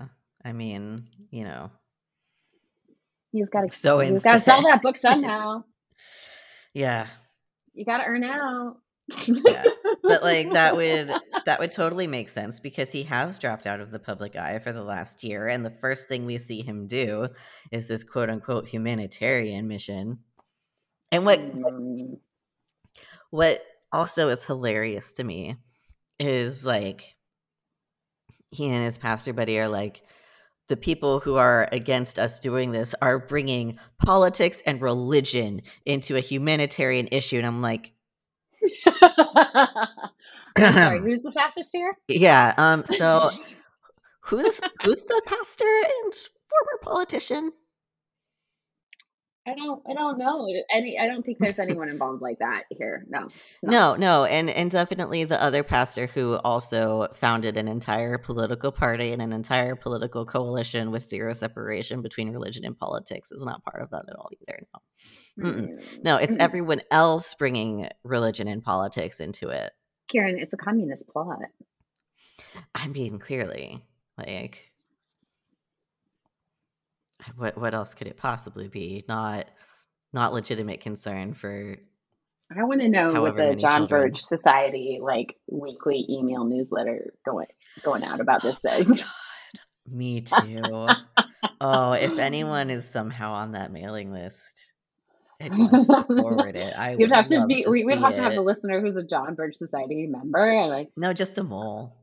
I 0.45 0.51
mean, 0.53 1.07
you 1.31 1.43
know, 1.45 1.71
you've 3.31 3.49
got 3.51 3.61
to 3.71 3.77
so 3.77 3.99
you've 4.01 4.23
got 4.23 4.33
to 4.33 4.39
sell 4.41 4.61
that 4.63 4.81
book 4.81 4.97
somehow. 5.01 5.63
yeah, 6.73 7.07
You 7.73 7.85
got 7.85 7.97
to 7.99 8.03
earn 8.05 8.23
out. 8.23 8.77
yeah. 9.27 9.63
But 10.01 10.23
like 10.23 10.53
that 10.53 10.75
would 10.75 11.11
that 11.45 11.59
would 11.59 11.71
totally 11.71 12.07
make 12.07 12.29
sense 12.29 12.59
because 12.59 12.91
he 12.91 13.03
has 13.03 13.37
dropped 13.39 13.65
out 13.67 13.79
of 13.81 13.91
the 13.91 13.99
public 13.99 14.35
eye 14.35 14.59
for 14.59 14.71
the 14.73 14.83
last 14.83 15.23
year, 15.23 15.47
and 15.47 15.65
the 15.65 15.71
first 15.71 16.07
thing 16.09 16.25
we 16.25 16.37
see 16.37 16.61
him 16.61 16.87
do 16.87 17.27
is 17.71 17.87
this 17.87 18.03
quote 18.03 18.29
unquote 18.29 18.67
humanitarian 18.69 19.67
mission. 19.67 20.19
And 21.11 21.25
what 21.25 21.39
Mm, 21.39 22.19
what 23.29 23.61
also 23.91 24.29
is 24.29 24.45
hilarious 24.45 25.13
to 25.13 25.23
me 25.23 25.55
is 26.19 26.65
like 26.65 27.15
he 28.51 28.67
and 28.69 28.83
his 28.83 28.97
pastor 28.97 29.33
buddy 29.33 29.59
are 29.59 29.67
like 29.67 30.03
the 30.69 30.77
people 30.77 31.19
who 31.19 31.35
are 31.35 31.67
against 31.71 32.17
us 32.17 32.39
doing 32.39 32.71
this 32.71 32.95
are 33.01 33.19
bringing 33.19 33.77
politics 34.03 34.61
and 34.65 34.81
religion 34.81 35.61
into 35.85 36.15
a 36.15 36.19
humanitarian 36.19 37.07
issue 37.11 37.37
and 37.37 37.45
i'm 37.45 37.61
like 37.61 37.93
I'm 40.55 40.73
sorry, 40.73 40.99
who's 41.03 41.21
the 41.21 41.31
fastest 41.31 41.69
here? 41.71 41.93
yeah 42.07 42.53
um 42.57 42.85
so 42.85 43.31
who's 44.21 44.59
who's 44.83 45.03
the 45.03 45.21
pastor 45.25 45.65
and 46.03 46.13
former 46.13 46.79
politician 46.81 47.51
I 49.45 49.55
don't 49.55 49.81
I 49.89 49.93
don't 49.93 50.17
know. 50.17 50.47
Any 50.73 50.97
I 50.97 51.07
don't 51.07 51.25
think 51.25 51.37
there's 51.39 51.59
anyone 51.59 51.89
involved 51.89 52.21
like 52.21 52.39
that 52.39 52.63
here. 52.69 53.05
No. 53.09 53.27
No. 53.61 53.71
No, 53.71 53.95
no, 53.95 54.25
and 54.25 54.49
and 54.49 54.71
definitely 54.71 55.25
the 55.25 55.41
other 55.41 55.63
pastor 55.63 56.07
who 56.07 56.35
also 56.35 57.07
founded 57.13 57.57
an 57.57 57.67
entire 57.67 58.17
political 58.17 58.71
party 58.71 59.11
and 59.11 59.21
an 59.21 59.33
entire 59.33 59.75
political 59.75 60.25
coalition 60.25 60.91
with 60.91 61.05
zero 61.05 61.33
separation 61.33 62.01
between 62.01 62.31
religion 62.31 62.63
and 62.63 62.77
politics 62.77 63.31
is 63.31 63.43
not 63.43 63.63
part 63.65 63.81
of 63.81 63.89
that 63.89 64.05
at 64.07 64.15
all 64.15 64.29
either. 64.41 64.65
No, 64.73 65.49
Mm-mm. 65.49 65.69
Mm, 65.69 66.03
no, 66.03 66.17
it's 66.17 66.37
mm. 66.37 66.41
everyone 66.41 66.81
else 66.89 67.33
bringing 67.33 67.89
religion 68.03 68.47
and 68.47 68.63
politics 68.63 69.19
into 69.19 69.49
it. 69.49 69.71
Karen, 70.11 70.37
it's 70.39 70.53
a 70.53 70.57
communist 70.57 71.07
plot. 71.09 71.39
I 72.75 72.87
mean, 72.87 73.19
clearly, 73.19 73.83
like, 74.17 74.72
what 77.35 77.57
what 77.57 77.73
else 77.73 77.93
could 77.93 78.07
it 78.07 78.17
possibly 78.17 78.67
be? 78.67 79.03
Not 79.07 79.45
not 80.13 80.33
legitimate 80.33 80.81
concern 80.81 81.33
for 81.33 81.77
I 82.55 82.63
want 82.63 82.81
to 82.81 82.89
know 82.89 83.21
what 83.21 83.35
the 83.35 83.55
John 83.55 83.81
children. 83.81 83.87
Birch 84.09 84.23
Society 84.23 84.99
like 85.01 85.35
weekly 85.49 86.05
email 86.09 86.43
newsletter 86.45 87.13
going 87.25 87.47
going 87.83 88.03
out 88.03 88.19
about 88.19 88.41
this 88.41 88.57
oh 88.65 88.83
says. 88.83 88.87
God, 88.89 89.05
me 89.89 90.21
too. 90.21 90.87
oh, 91.61 91.93
if 91.93 92.17
anyone 92.17 92.69
is 92.69 92.87
somehow 92.87 93.33
on 93.33 93.53
that 93.53 93.71
mailing 93.71 94.11
list 94.11 94.73
and 95.39 95.57
wants 95.57 95.87
to 95.87 96.03
forward 96.03 96.55
it, 96.55 96.73
I 96.77 96.91
You'd 96.99 96.99
would 96.99 97.11
have 97.11 97.27
to 97.27 97.45
be 97.47 97.63
to 97.63 97.69
we 97.69 97.83
would 97.85 97.99
have 97.99 98.15
to 98.15 98.21
have 98.21 98.37
a 98.37 98.41
listener 98.41 98.81
who's 98.81 98.95
a 98.95 99.03
John 99.03 99.35
Birch 99.35 99.55
Society 99.55 100.05
member 100.07 100.45
and 100.45 100.69
like 100.69 100.89
No, 100.95 101.13
just 101.13 101.37
a 101.37 101.43
mole. 101.43 101.95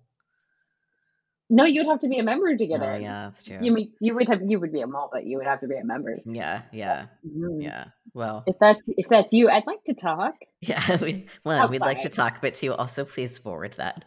No, 1.50 1.64
you'd 1.64 1.86
have 1.86 2.00
to 2.00 2.08
be 2.08 2.18
a 2.18 2.22
member 2.22 2.56
to 2.56 2.66
get 2.66 2.80
Oh, 2.80 2.92
in. 2.94 3.02
yeah, 3.02 3.24
that's 3.24 3.42
true. 3.44 3.58
You 3.60 3.72
mean 3.72 3.92
you 4.00 4.14
would 4.14 4.28
have 4.28 4.40
you 4.46 4.58
would 4.60 4.72
be 4.72 4.80
a 4.80 4.86
mole, 4.86 5.10
but 5.12 5.26
you 5.26 5.36
would 5.36 5.46
have 5.46 5.60
to 5.60 5.66
be 5.68 5.74
a 5.76 5.84
member. 5.84 6.16
Yeah, 6.24 6.62
yeah, 6.72 7.06
Mhm. 7.26 7.62
yeah. 7.62 7.84
Well, 8.14 8.44
If 8.46 8.56
that's 8.60 8.80
if 8.96 9.06
that's 9.08 9.32
you, 9.32 9.50
I'd 9.50 9.66
like 9.66 9.82
to 9.84 9.94
talk. 9.94 10.34
yeah. 10.62 10.96
We, 11.02 11.26
one, 11.42 11.70
we'd 11.70 11.80
like 11.80 12.00
to 12.00 12.08
talk, 12.08 12.40
but 12.40 12.54
to 12.54 12.68
also 12.76 13.04
please 13.04 13.36
forward 13.38 13.74
that. 13.78 14.04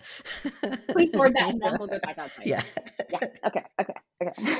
Please 0.89 1.12
forward 1.13 1.36
that 1.36 1.49
and 1.49 1.62
then 1.62 1.75
we'll 1.77 1.88
go 1.88 1.99
back 1.99 2.17
outside. 2.23 2.45
Yeah, 2.47 2.63
Yeah. 3.12 3.19
Okay. 3.45 3.63
Okay. 3.79 3.93
Okay. 4.21 4.58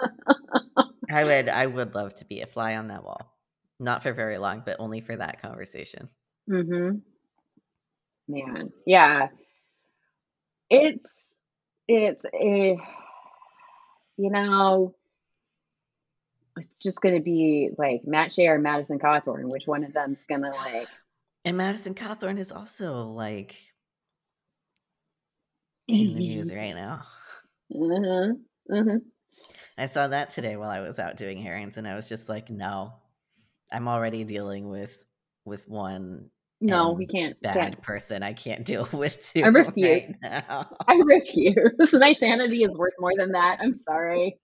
I 1.10 1.24
would. 1.24 1.48
I 1.48 1.66
would 1.66 1.94
love 1.94 2.14
to 2.16 2.24
be 2.24 2.40
a 2.40 2.46
fly 2.46 2.76
on 2.76 2.88
that 2.88 3.04
wall. 3.04 3.36
Not 3.78 4.02
for 4.02 4.12
very 4.12 4.38
long, 4.38 4.62
but 4.64 4.76
only 4.78 5.00
for 5.00 5.14
that 5.16 5.40
conversation. 5.42 6.08
Mm-hmm. 6.50 6.98
Man. 8.28 8.70
Yeah. 8.86 9.28
It's 10.70 11.21
it's 11.96 12.24
eh, 12.32 12.76
you 14.16 14.30
know 14.30 14.94
it's 16.56 16.82
just 16.82 17.00
gonna 17.00 17.20
be 17.20 17.70
like 17.78 18.02
Matt 18.04 18.32
Shea 18.32 18.48
or 18.48 18.58
Madison 18.58 18.98
Cawthorn. 18.98 19.48
Which 19.48 19.66
one 19.66 19.84
of 19.84 19.92
them's 19.92 20.18
gonna 20.28 20.50
like 20.50 20.88
And 21.44 21.56
Madison 21.56 21.94
Cawthorn 21.94 22.38
is 22.38 22.52
also 22.52 23.06
like 23.08 23.56
in 25.88 26.14
the 26.14 26.14
news 26.14 26.52
right 26.54 26.74
now. 26.74 27.02
uh-huh. 27.74 28.32
Uh-huh. 28.70 28.98
I 29.78 29.86
saw 29.86 30.08
that 30.08 30.30
today 30.30 30.56
while 30.56 30.70
I 30.70 30.80
was 30.80 30.98
out 30.98 31.16
doing 31.16 31.46
errands, 31.46 31.76
and 31.76 31.88
I 31.88 31.94
was 31.94 32.08
just 32.08 32.28
like, 32.28 32.50
no, 32.50 32.92
I'm 33.72 33.88
already 33.88 34.24
dealing 34.24 34.68
with 34.68 34.96
with 35.44 35.68
one 35.68 36.30
No, 36.62 36.92
we 36.92 37.06
can't 37.06 37.40
bad 37.42 37.54
can't 37.54 37.82
person. 37.82 38.22
I 38.22 38.32
can't 38.32 38.64
deal 38.64 38.88
with 38.92 39.32
two 39.32 39.42
I 39.44 39.48
refuse. 39.48 39.88
right 39.88 40.16
now. 40.22 40.76
I 40.86 40.94
refuse. 41.04 41.92
My 41.92 42.12
sanity 42.12 42.62
is 42.62 42.76
worth 42.78 42.94
more 42.98 43.12
than 43.16 43.32
that. 43.32 43.58
I'm 43.60 43.74
sorry. 43.74 44.38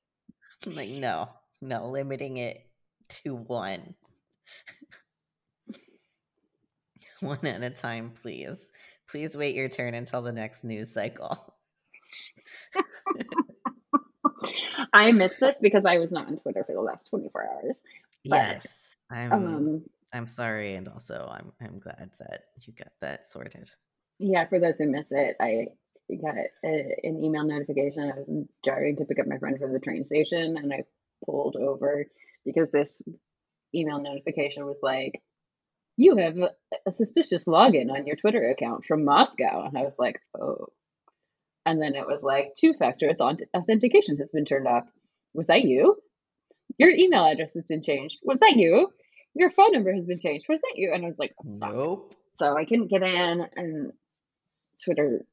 I'm 0.66 0.74
like, 0.74 0.90
no, 0.90 1.28
no, 1.62 1.88
limiting 1.88 2.38
it 2.38 2.66
to 3.22 3.34
one. 3.34 3.94
one 7.20 7.46
at 7.46 7.62
a 7.62 7.70
time, 7.70 8.12
please. 8.22 8.72
Please 9.08 9.36
wait 9.36 9.54
your 9.54 9.68
turn 9.68 9.94
until 9.94 10.20
the 10.20 10.32
next 10.32 10.64
news 10.64 10.92
cycle. 10.92 11.54
I 14.92 15.12
missed 15.12 15.40
this 15.40 15.54
because 15.60 15.84
I 15.84 15.98
was 15.98 16.12
not 16.12 16.26
on 16.26 16.36
Twitter 16.38 16.64
for 16.64 16.72
the 16.74 16.80
last 16.80 17.08
24 17.08 17.48
hours. 17.48 17.80
But 18.24 18.36
Yes, 18.36 18.96
I'm. 19.10 19.32
um 19.32 19.82
I'm 20.12 20.26
sorry, 20.26 20.74
and 20.74 20.88
also 20.88 21.28
I'm. 21.30 21.52
I'm 21.60 21.78
glad 21.78 22.10
that 22.20 22.44
you 22.60 22.72
got 22.72 22.92
that 23.00 23.26
sorted. 23.26 23.70
Yeah, 24.18 24.46
for 24.46 24.58
those 24.58 24.78
who 24.78 24.90
missed 24.90 25.12
it, 25.12 25.36
I 25.40 25.66
got 26.10 26.34
a, 26.64 26.96
an 27.02 27.22
email 27.22 27.44
notification. 27.44 28.10
I 28.10 28.18
was 28.18 28.46
driving 28.64 28.96
to 28.96 29.04
pick 29.04 29.18
up 29.18 29.26
my 29.26 29.38
friend 29.38 29.58
from 29.58 29.72
the 29.72 29.80
train 29.80 30.04
station, 30.04 30.56
and 30.56 30.72
I 30.72 30.84
pulled 31.24 31.56
over 31.56 32.06
because 32.44 32.70
this 32.70 33.02
email 33.74 34.00
notification 34.00 34.64
was 34.64 34.78
like, 34.82 35.20
"You 35.96 36.16
have 36.16 36.38
a, 36.38 36.50
a 36.86 36.92
suspicious 36.92 37.44
login 37.44 37.90
on 37.90 38.06
your 38.06 38.16
Twitter 38.16 38.50
account 38.50 38.86
from 38.86 39.04
Moscow," 39.04 39.66
and 39.66 39.76
I 39.76 39.82
was 39.82 39.94
like, 39.98 40.20
"Oh." 40.40 40.68
And 41.66 41.82
then 41.82 41.94
it 41.94 42.06
was 42.06 42.22
like, 42.22 42.54
two-factor 42.56 43.14
authentication 43.54 44.16
has 44.16 44.30
been 44.32 44.46
turned 44.46 44.66
off. 44.66 44.84
Was 45.34 45.48
that 45.48 45.64
you? 45.64 45.98
Your 46.78 46.88
email 46.88 47.26
address 47.26 47.52
has 47.54 47.66
been 47.66 47.82
changed. 47.82 48.20
Was 48.22 48.38
that 48.38 48.56
you? 48.56 48.88
Your 49.38 49.50
phone 49.50 49.72
number 49.72 49.92
has 49.92 50.06
been 50.06 50.20
changed. 50.20 50.46
Was 50.48 50.60
that 50.60 50.76
you? 50.76 50.92
And 50.92 51.04
I 51.04 51.08
was 51.08 51.18
like, 51.18 51.34
fuck. 51.36 51.72
Nope. 51.72 52.14
So 52.38 52.56
I 52.56 52.64
couldn't 52.64 52.90
get 52.90 53.02
in, 53.02 53.46
and 53.56 53.92
Twitter 54.84 55.24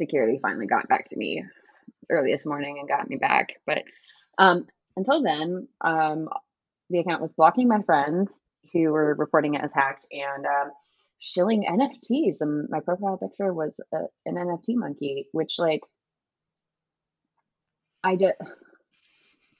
security 0.00 0.38
finally 0.42 0.66
got 0.66 0.88
back 0.88 1.08
to 1.10 1.16
me 1.16 1.44
early 2.10 2.32
this 2.32 2.46
morning 2.46 2.78
and 2.78 2.88
got 2.88 3.08
me 3.08 3.16
back. 3.16 3.48
But 3.66 3.84
um, 4.38 4.66
until 4.96 5.22
then, 5.22 5.68
um, 5.80 6.28
the 6.90 6.98
account 6.98 7.22
was 7.22 7.32
blocking 7.32 7.68
my 7.68 7.82
friends 7.82 8.38
who 8.72 8.90
were 8.90 9.14
reporting 9.14 9.54
it 9.54 9.62
as 9.62 9.70
hacked 9.72 10.06
and 10.10 10.46
um, 10.46 10.72
shilling 11.18 11.64
NFTs. 11.68 12.36
And 12.40 12.68
my 12.68 12.80
profile 12.80 13.18
picture 13.18 13.52
was 13.52 13.72
a, 13.92 13.98
an 14.26 14.34
NFT 14.34 14.76
monkey, 14.76 15.28
which 15.32 15.58
like 15.58 15.80
I 18.02 18.16
did. 18.16 18.34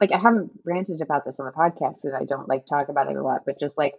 Like 0.03 0.11
I 0.11 0.19
haven't 0.19 0.51
ranted 0.65 1.01
about 1.01 1.25
this 1.25 1.39
on 1.39 1.47
the 1.47 1.53
podcast 1.53 2.03
because 2.03 2.19
I 2.21 2.25
don't 2.25 2.49
like 2.49 2.67
talk 2.67 2.89
about 2.89 3.09
it 3.09 3.17
a 3.17 3.23
lot, 3.23 3.43
but 3.47 3.61
just 3.61 3.79
like 3.79 3.95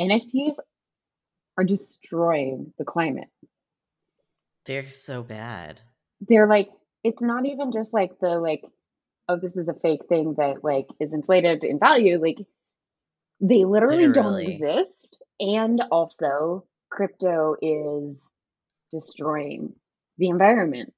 NFTs 0.00 0.56
are 1.56 1.62
destroying 1.62 2.72
the 2.78 2.84
climate. 2.84 3.28
They're 4.66 4.88
so 4.88 5.22
bad. 5.22 5.80
They're 6.20 6.48
like 6.48 6.68
it's 7.04 7.22
not 7.22 7.46
even 7.46 7.70
just 7.70 7.94
like 7.94 8.18
the 8.20 8.40
like 8.40 8.64
oh 9.28 9.36
this 9.36 9.56
is 9.56 9.68
a 9.68 9.74
fake 9.74 10.06
thing 10.08 10.34
that 10.38 10.64
like 10.64 10.88
is 10.98 11.12
inflated 11.12 11.62
in 11.62 11.78
value 11.78 12.20
like 12.20 12.38
they 13.40 13.64
literally, 13.64 14.08
Literally. 14.08 14.46
don't 14.46 14.52
exist 14.52 15.16
and 15.38 15.80
also 15.92 16.64
crypto 16.90 17.54
is 17.62 18.18
destroying 18.92 19.74
the 20.18 20.28
environment. 20.28 20.92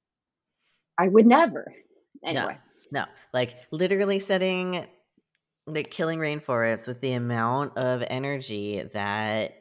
I 0.97 1.07
would 1.07 1.27
never. 1.27 1.71
Anyway, 2.23 2.45
No, 2.45 2.57
like 3.33 3.55
literally 3.71 4.19
setting, 4.19 4.85
like 5.67 5.91
killing 5.91 6.19
rainforests 6.19 6.87
with 6.87 7.01
the 7.01 7.13
amount 7.13 7.77
of 7.77 8.03
energy 8.09 8.83
that 8.93 9.53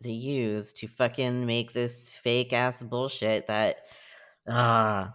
they 0.00 0.10
use 0.10 0.72
to 0.74 0.88
fucking 0.88 1.46
make 1.46 1.72
this 1.72 2.14
fake 2.22 2.52
ass 2.52 2.82
bullshit 2.82 3.46
that, 3.48 3.76
ah, 4.48 5.14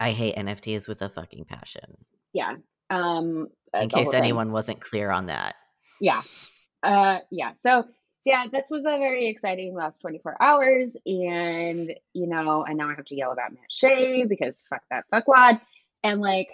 I 0.00 0.12
hate 0.12 0.36
NFTs 0.36 0.86
with 0.88 1.02
a 1.02 1.08
fucking 1.08 1.44
passion. 1.46 1.96
yeah. 2.32 2.54
Um 2.90 3.48
uh, 3.74 3.80
In 3.80 3.88
case 3.90 4.14
anyone 4.14 4.50
wasn't 4.52 4.80
clear 4.80 5.10
on 5.10 5.26
that. 5.26 5.56
yeah 6.00 6.22
uh 6.84 7.18
yeah 7.30 7.52
so 7.66 7.84
yeah 8.24 8.44
this 8.52 8.64
was 8.70 8.80
a 8.86 8.98
very 8.98 9.26
exciting 9.28 9.74
last 9.74 10.00
24 10.00 10.40
hours 10.40 10.96
and 11.04 11.92
you 12.14 12.26
know 12.28 12.64
and 12.64 12.78
now 12.78 12.88
i 12.88 12.94
have 12.94 13.04
to 13.04 13.16
yell 13.16 13.32
about 13.32 13.50
matt 13.50 13.70
shea 13.70 14.24
because 14.24 14.62
fuck 14.70 14.80
that 14.90 15.04
fuckwad 15.12 15.60
and 16.04 16.20
like 16.20 16.48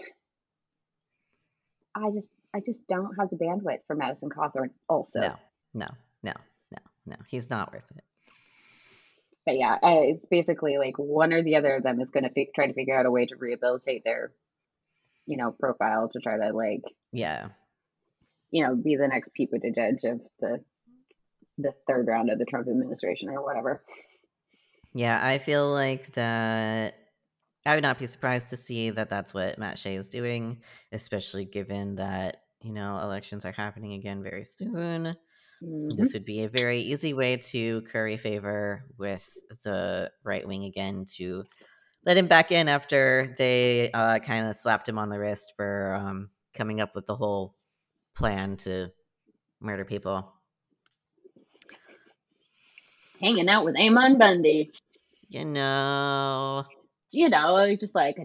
i 1.94 2.10
just 2.10 2.30
i 2.54 2.60
just 2.60 2.86
don't 2.88 3.14
have 3.18 3.30
the 3.30 3.36
bandwidth 3.36 3.80
for 3.86 3.94
madison 3.96 4.28
cawthorn 4.30 4.70
also 4.88 5.20
No, 5.20 5.34
no, 5.74 5.86
no, 6.22 6.32
no, 6.72 6.78
no. 7.06 7.16
He's 7.28 7.50
not 7.50 7.72
worth 7.72 7.84
it. 7.96 8.04
but 9.46 9.56
yeah 9.58 9.78
it's 9.82 10.24
basically 10.30 10.78
like 10.78 10.98
one 10.98 11.32
or 11.32 11.42
the 11.42 11.56
other 11.56 11.76
of 11.76 11.82
them 11.82 12.00
is 12.00 12.10
going 12.10 12.24
to 12.24 12.30
fi- 12.30 12.50
try 12.54 12.66
to 12.66 12.72
figure 12.74 12.98
out 12.98 13.06
a 13.06 13.10
way 13.10 13.26
to 13.26 13.36
rehabilitate 13.36 14.02
their 14.04 14.32
you 15.26 15.36
know 15.36 15.52
profile 15.52 16.08
to 16.12 16.18
try 16.20 16.36
to 16.36 16.52
like 16.52 16.82
Yeah. 17.12 17.48
you 18.50 18.64
know 18.64 18.74
be 18.74 18.96
the 18.96 19.08
next 19.08 19.32
Pete 19.34 19.50
Buttigieg 19.52 20.04
of 20.10 20.20
the 20.40 20.60
the 21.56 21.72
third 21.86 22.06
round 22.08 22.30
of 22.30 22.38
the 22.40 22.44
Trump 22.44 22.66
administration 22.66 23.28
or 23.28 23.40
whatever. 23.44 23.80
Yeah, 24.92 25.20
I 25.24 25.38
feel 25.38 25.70
like 25.72 26.12
that. 26.14 26.96
I 27.66 27.74
would 27.74 27.82
not 27.82 27.98
be 27.98 28.06
surprised 28.06 28.50
to 28.50 28.56
see 28.56 28.90
that 28.90 29.08
that's 29.08 29.32
what 29.32 29.58
Matt 29.58 29.78
Shea 29.78 29.96
is 29.96 30.08
doing, 30.08 30.62
especially 30.92 31.44
given 31.46 31.96
that, 31.96 32.42
you 32.60 32.72
know, 32.72 32.98
elections 32.98 33.44
are 33.44 33.52
happening 33.52 33.94
again 33.94 34.22
very 34.22 34.44
soon. 34.44 35.16
Mhm. 35.62 35.96
This 35.96 36.12
would 36.12 36.24
be 36.26 36.42
a 36.42 36.48
very 36.48 36.80
easy 36.80 37.14
way 37.14 37.36
to 37.38 37.82
curry 37.82 38.16
favor 38.18 38.84
with 38.98 39.26
the 39.62 40.12
right 40.22 40.46
wing 40.46 40.64
again 40.64 41.06
to 41.16 41.44
let 42.04 42.18
him 42.18 42.26
back 42.26 42.52
in 42.52 42.68
after 42.68 43.34
they 43.38 43.90
uh, 43.92 44.18
kind 44.18 44.46
of 44.46 44.56
slapped 44.56 44.88
him 44.88 44.98
on 44.98 45.08
the 45.08 45.18
wrist 45.18 45.54
for 45.56 45.94
um, 45.94 46.30
coming 46.52 46.80
up 46.80 46.94
with 46.94 47.06
the 47.06 47.16
whole 47.16 47.56
plan 48.14 48.56
to 48.58 48.92
murder 49.60 49.84
people. 49.86 50.34
Hanging 53.20 53.48
out 53.48 53.64
with 53.64 53.76
Ammon 53.76 54.18
Bundy. 54.18 54.70
You 55.28 55.44
know. 55.44 56.66
You 57.14 57.28
know, 57.28 57.74
just 57.76 57.94
like 57.94 58.16
a, 58.18 58.24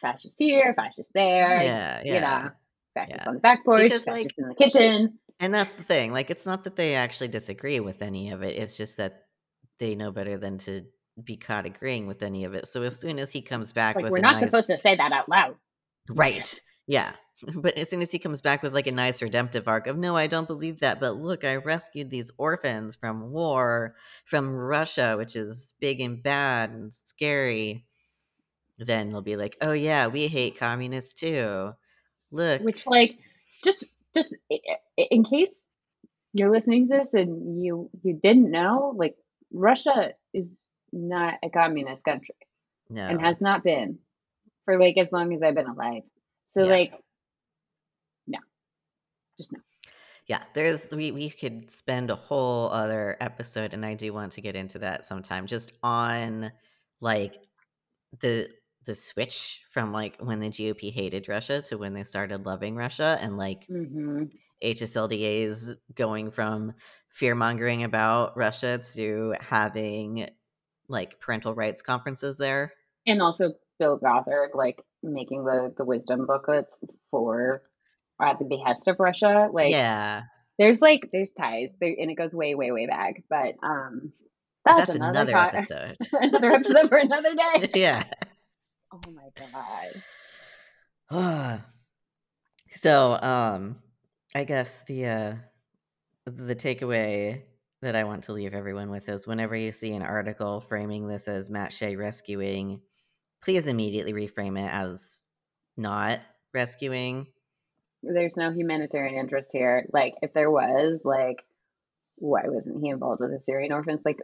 fascist 0.00 0.36
here, 0.38 0.74
fascist 0.74 1.10
there, 1.14 1.62
Yeah, 1.62 2.02
you 2.04 2.14
yeah. 2.14 2.20
know, 2.42 2.50
fascist 2.94 3.20
yeah. 3.22 3.28
on 3.28 3.34
the 3.34 3.40
back 3.40 3.64
porch, 3.64 3.82
Because, 3.82 4.04
fascist 4.04 4.36
like- 4.38 4.38
in 4.38 4.48
the 4.48 4.54
kitchen. 4.54 5.18
And 5.38 5.52
that's 5.54 5.74
the 5.74 5.82
thing. 5.82 6.12
Like, 6.12 6.30
it's 6.30 6.46
not 6.46 6.64
that 6.64 6.76
they 6.76 6.94
actually 6.94 7.28
disagree 7.28 7.78
with 7.80 8.00
any 8.02 8.30
of 8.30 8.42
it. 8.42 8.56
It's 8.56 8.76
just 8.76 8.96
that 8.96 9.24
they 9.78 9.94
know 9.94 10.10
better 10.10 10.38
than 10.38 10.56
to 10.58 10.82
be 11.22 11.36
caught 11.36 11.66
agreeing 11.66 12.06
with 12.06 12.22
any 12.22 12.44
of 12.44 12.54
it. 12.54 12.66
So 12.68 12.82
as 12.82 12.98
soon 12.98 13.18
as 13.18 13.30
he 13.30 13.42
comes 13.42 13.72
back 13.72 13.96
Like 13.96 14.04
with 14.04 14.12
we're 14.12 14.18
not 14.20 14.40
nice, 14.40 14.50
supposed 14.50 14.66
to 14.68 14.78
say 14.78 14.96
that 14.96 15.12
out 15.12 15.28
loud. 15.28 15.56
right, 16.08 16.60
yeah. 16.86 17.12
But 17.54 17.76
as 17.76 17.90
soon 17.90 18.00
as 18.00 18.10
he 18.10 18.18
comes 18.18 18.40
back 18.40 18.62
with 18.62 18.72
like 18.72 18.86
a 18.86 18.92
nice 18.92 19.20
redemptive 19.20 19.68
arc 19.68 19.86
of 19.86 19.98
no, 19.98 20.16
I 20.16 20.26
don't 20.26 20.48
believe 20.48 20.80
that. 20.80 21.00
But 21.00 21.16
look, 21.18 21.44
I 21.44 21.56
rescued 21.56 22.10
these 22.10 22.30
orphans 22.38 22.96
from 22.96 23.30
war, 23.30 23.94
from 24.24 24.48
Russia, 24.54 25.16
which 25.18 25.36
is 25.36 25.74
big 25.80 26.00
and 26.00 26.22
bad 26.22 26.70
and 26.70 26.94
scary. 26.94 27.84
Then 28.78 29.10
they'll 29.10 29.22
be 29.22 29.36
like, 29.36 29.56
oh 29.60 29.72
yeah, 29.72 30.06
we 30.06 30.28
hate 30.28 30.58
communists 30.58 31.14
too. 31.14 31.72
Look, 32.30 32.62
Which, 32.62 32.86
like, 32.86 33.18
just 33.64 33.84
just 34.14 34.34
in 34.96 35.24
case 35.24 35.50
you're 36.32 36.50
listening 36.50 36.88
to 36.88 36.98
this 36.98 37.14
and 37.14 37.62
you 37.62 37.88
you 38.02 38.14
didn't 38.14 38.50
know, 38.50 38.92
like, 38.96 39.16
Russia 39.52 40.12
is 40.34 40.60
not 40.92 41.34
a 41.42 41.48
communist 41.50 42.04
country 42.04 42.34
no, 42.90 43.06
and 43.06 43.20
has 43.20 43.40
not 43.40 43.64
been 43.64 43.98
for 44.64 44.78
like 44.78 44.96
as 44.98 45.12
long 45.12 45.32
as 45.34 45.42
I've 45.42 45.54
been 45.54 45.68
alive. 45.68 46.02
So, 46.48 46.64
Yeah. 46.64 46.70
like, 46.70 46.92
no, 48.26 48.38
just 49.36 49.52
no. 49.52 49.58
yeah 50.26 50.42
there's 50.54 50.86
we, 50.90 51.12
we 51.12 51.30
could 51.30 51.70
spend 51.70 52.10
a 52.10 52.16
whole 52.16 52.70
other 52.70 53.16
episode 53.20 53.72
and 53.74 53.84
i 53.84 53.94
do 53.94 54.12
want 54.12 54.32
to 54.32 54.40
get 54.40 54.56
into 54.56 54.78
that 54.78 55.04
sometime 55.06 55.46
just 55.46 55.72
on 55.82 56.50
like 57.00 57.36
the 58.20 58.48
the 58.86 58.94
switch 58.94 59.60
from 59.70 59.92
like 59.92 60.16
when 60.20 60.40
the 60.40 60.48
gop 60.48 60.92
hated 60.92 61.28
russia 61.28 61.60
to 61.60 61.76
when 61.76 61.92
they 61.92 62.04
started 62.04 62.46
loving 62.46 62.76
russia 62.76 63.18
and 63.20 63.36
like 63.36 63.66
hmm 63.66 64.24
hsldas 64.62 65.76
going 65.94 66.30
from 66.30 66.72
fear 67.10 67.34
mongering 67.34 67.84
about 67.84 68.36
russia 68.36 68.78
to 68.78 69.34
having 69.40 70.28
like 70.88 71.20
parental 71.20 71.54
rights 71.54 71.82
conferences 71.82 72.38
there 72.38 72.72
and 73.06 73.20
also 73.20 73.52
Bill 73.78 73.98
Gothard 73.98 74.50
like 74.54 74.82
making 75.02 75.44
the 75.44 75.72
the 75.76 75.84
wisdom 75.84 76.26
booklets 76.26 76.74
for 77.10 77.62
at 78.20 78.38
the 78.38 78.44
behest 78.44 78.88
of 78.88 78.96
Russia. 78.98 79.48
Like 79.52 79.72
yeah 79.72 80.22
there's 80.58 80.80
like 80.80 81.10
there's 81.12 81.32
ties 81.32 81.70
there, 81.80 81.94
and 81.98 82.10
it 82.10 82.14
goes 82.14 82.34
way 82.34 82.54
way 82.54 82.72
way 82.72 82.86
back. 82.86 83.22
But 83.28 83.54
um, 83.62 84.12
that's, 84.64 84.78
that's, 84.78 84.94
another, 84.94 85.30
another 85.30 85.36
episode 85.36 85.96
another 86.12 86.52
episode 86.52 86.88
for 86.88 86.98
another 86.98 87.34
day. 87.60 87.70
yeah 87.74 88.04
Oh 89.06 89.10
my 89.10 89.28
god. 91.10 91.62
so 92.70 93.12
um 93.22 93.76
i 94.34 94.42
guess 94.44 94.82
the 94.84 95.06
uh 95.06 95.34
the 96.26 96.54
takeaway 96.54 97.42
that 97.82 97.94
i 97.94 98.02
want 98.04 98.24
to 98.24 98.32
leave 98.32 98.54
everyone 98.54 98.90
with 98.90 99.08
is 99.08 99.26
whenever 99.26 99.54
you 99.54 99.70
see 99.70 99.92
an 99.92 100.02
article 100.02 100.60
framing 100.60 101.06
this 101.06 101.28
as 101.28 101.48
matt 101.50 101.72
shea 101.72 101.94
rescuing 101.96 102.80
please 103.42 103.66
immediately 103.66 104.12
reframe 104.12 104.58
it 104.58 104.68
as 104.72 105.24
not 105.76 106.18
rescuing 106.52 107.26
There's 108.02 108.36
no 108.36 108.50
humanitarian 108.50 109.14
interest 109.16 109.50
here. 109.52 109.86
Like 109.92 110.14
if 110.22 110.32
there 110.32 110.50
was, 110.50 111.00
like 111.04 111.44
why 112.16 112.42
wasn't 112.46 112.80
he 112.82 112.88
involved 112.88 113.20
with 113.20 113.30
the 113.30 113.40
Syrian 113.46 113.72
orphans? 113.72 114.00
Like 114.04 114.20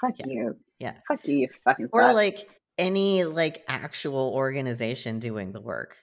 fuck 0.00 0.14
Yeah. 0.18 0.26
you. 0.28 0.56
Yeah. 0.78 0.94
Fuck 1.08 1.26
you, 1.26 1.36
you 1.36 1.48
fucking 1.64 1.88
or 1.92 2.02
fuck. 2.02 2.14
like 2.14 2.48
any 2.78 3.24
like 3.24 3.64
actual 3.68 4.30
organization 4.34 5.18
doing 5.18 5.52
the 5.52 5.60
work 5.60 5.96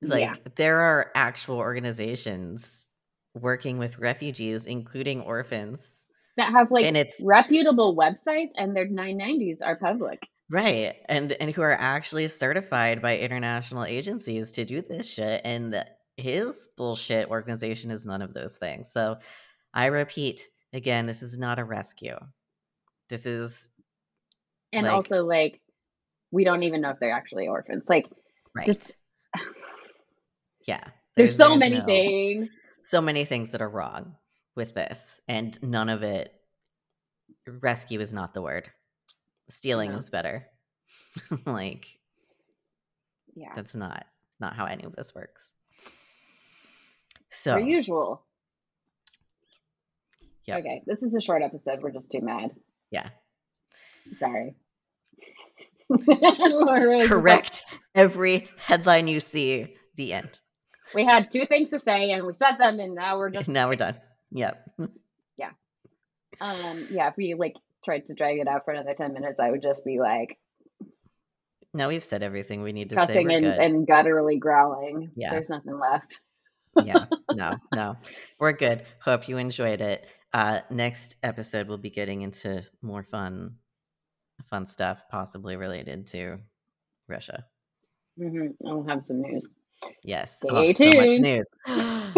like 0.00 0.20
Yeah. 0.22 0.34
there 0.56 0.80
are 0.80 1.10
actual 1.14 1.58
organizations 1.58 2.88
working 3.34 3.78
with 3.78 3.98
refugees 3.98 4.66
including 4.66 5.20
orphans 5.22 6.04
that 6.36 6.52
have 6.52 6.70
like 6.70 6.84
and 6.84 6.96
it's 6.96 7.20
reputable 7.24 7.96
websites 7.96 8.50
and 8.56 8.74
their 8.76 8.86
990s 8.88 9.58
are 9.62 9.76
public. 9.76 10.26
Right. 10.50 10.96
And 11.08 11.32
and 11.32 11.50
who 11.50 11.62
are 11.62 11.72
actually 11.78 12.28
certified 12.28 13.00
by 13.00 13.18
international 13.18 13.84
agencies 13.84 14.52
to 14.52 14.64
do 14.64 14.82
this 14.82 15.08
shit. 15.10 15.40
And 15.44 15.84
his 16.16 16.68
bullshit 16.76 17.28
organization 17.28 17.90
is 17.90 18.04
none 18.06 18.22
of 18.22 18.34
those 18.34 18.56
things. 18.56 18.90
So 18.92 19.16
I 19.74 19.86
repeat 19.86 20.48
again, 20.72 21.06
this 21.06 21.22
is 21.22 21.38
not 21.38 21.58
a 21.58 21.64
rescue. 21.64 22.16
This 23.08 23.26
is 23.26 23.68
And 24.72 24.84
Like- 24.86 24.94
also 24.94 25.24
like 25.24 25.60
we 26.30 26.44
don't 26.44 26.62
even 26.62 26.80
know 26.80 26.90
if 26.90 26.98
they're 27.00 27.12
actually 27.12 27.46
orphans. 27.48 27.84
Like 27.88 28.06
right. 28.54 28.66
Just- 28.66 28.96
yeah. 30.66 30.82
There's, 31.16 31.36
so 31.36 31.48
there's 31.48 31.60
many 31.60 31.78
no- 31.78 31.84
things. 31.84 32.48
so 32.84 33.00
many 33.02 33.24
things 33.26 33.50
that 33.52 33.60
are 33.60 33.68
wrong 33.68 34.16
with 34.56 34.74
this, 34.74 35.20
and 35.28 35.58
none 35.62 35.88
of 35.90 36.02
it. 36.02 36.32
Rescue 37.46 38.00
is 38.00 38.12
not 38.14 38.32
the 38.34 38.40
word. 38.42 38.70
Stealing 39.50 39.90
No. 39.92 39.98
is 39.98 40.08
better. 40.08 40.46
like 41.46 41.86
Yeah. 43.34 43.52
that's 43.54 43.74
not 43.74 44.06
not 44.40 44.54
how 44.56 44.64
any 44.64 44.84
of 44.84 44.94
this 44.96 45.14
works. 45.14 45.52
So 47.30 47.54
Per 47.54 47.60
usual. 47.60 48.24
Yep. 50.46 50.58
Okay, 50.60 50.82
this 50.86 51.02
is 51.02 51.14
a 51.14 51.20
short 51.20 51.42
episode. 51.42 51.82
We're 51.82 51.92
just 51.92 52.10
too 52.10 52.20
mad. 52.20 52.50
yeah, 52.90 53.10
Sorry. 54.18 54.54
Really 55.90 56.06
just 56.06 56.66
like- 57.00 57.08
correct 57.08 57.62
every 57.94 58.48
headline 58.56 59.08
you 59.08 59.20
see. 59.20 59.76
The 59.96 60.14
end. 60.14 60.38
we 60.94 61.04
had 61.04 61.30
two 61.30 61.44
things 61.44 61.68
to 61.70 61.78
say 61.78 62.12
and 62.12 62.24
we 62.26 62.32
said 62.32 62.56
them, 62.56 62.80
and 62.80 62.94
now 62.94 63.18
we're 63.18 63.28
just 63.28 63.46
now 63.48 63.68
we're 63.68 63.76
done. 63.76 64.00
Yep. 64.30 64.70
Yeah. 65.36 65.50
Um 66.40 66.88
yeah. 66.90 67.08
If 67.08 67.14
we 67.18 67.34
like 67.34 67.52
tried 67.84 68.06
to 68.06 68.14
drag 68.14 68.38
it 68.38 68.48
out 68.48 68.64
for 68.64 68.72
another 68.72 68.94
ten 68.94 69.12
minutes, 69.12 69.38
I 69.38 69.50
would 69.50 69.60
just 69.60 69.84
be 69.84 69.98
like 70.00 70.38
Now 71.74 71.88
we've 71.88 72.02
said 72.02 72.22
everything 72.22 72.62
we 72.62 72.72
need 72.72 72.88
to 72.90 72.96
say. 72.96 73.06
cussing 73.06 73.26
We're 73.26 73.36
and, 73.36 73.44
good. 73.44 73.58
and 73.58 73.86
gutturally 73.86 74.38
growling. 74.38 75.10
Yeah. 75.14 75.32
There's 75.32 75.50
nothing 75.50 75.78
left. 75.78 76.20
yeah 76.84 77.04
no 77.32 77.54
no 77.74 77.96
we're 78.40 78.52
good 78.52 78.86
hope 78.98 79.28
you 79.28 79.36
enjoyed 79.36 79.82
it 79.82 80.06
uh 80.32 80.60
next 80.70 81.16
episode 81.22 81.68
we'll 81.68 81.76
be 81.76 81.90
getting 81.90 82.22
into 82.22 82.62
more 82.80 83.02
fun 83.02 83.56
fun 84.50 84.66
stuff 84.66 85.02
possibly 85.10 85.56
related 85.56 86.06
to 86.06 86.38
russia 87.08 87.44
hmm 88.18 88.48
I'll 88.66 88.84
have 88.84 89.06
some 89.06 89.22
news. 89.22 89.48
yes 90.04 90.38
Stay 90.38 90.48
oh, 90.50 90.72
so 90.72 90.92
much 90.92 91.18
news 91.18 91.46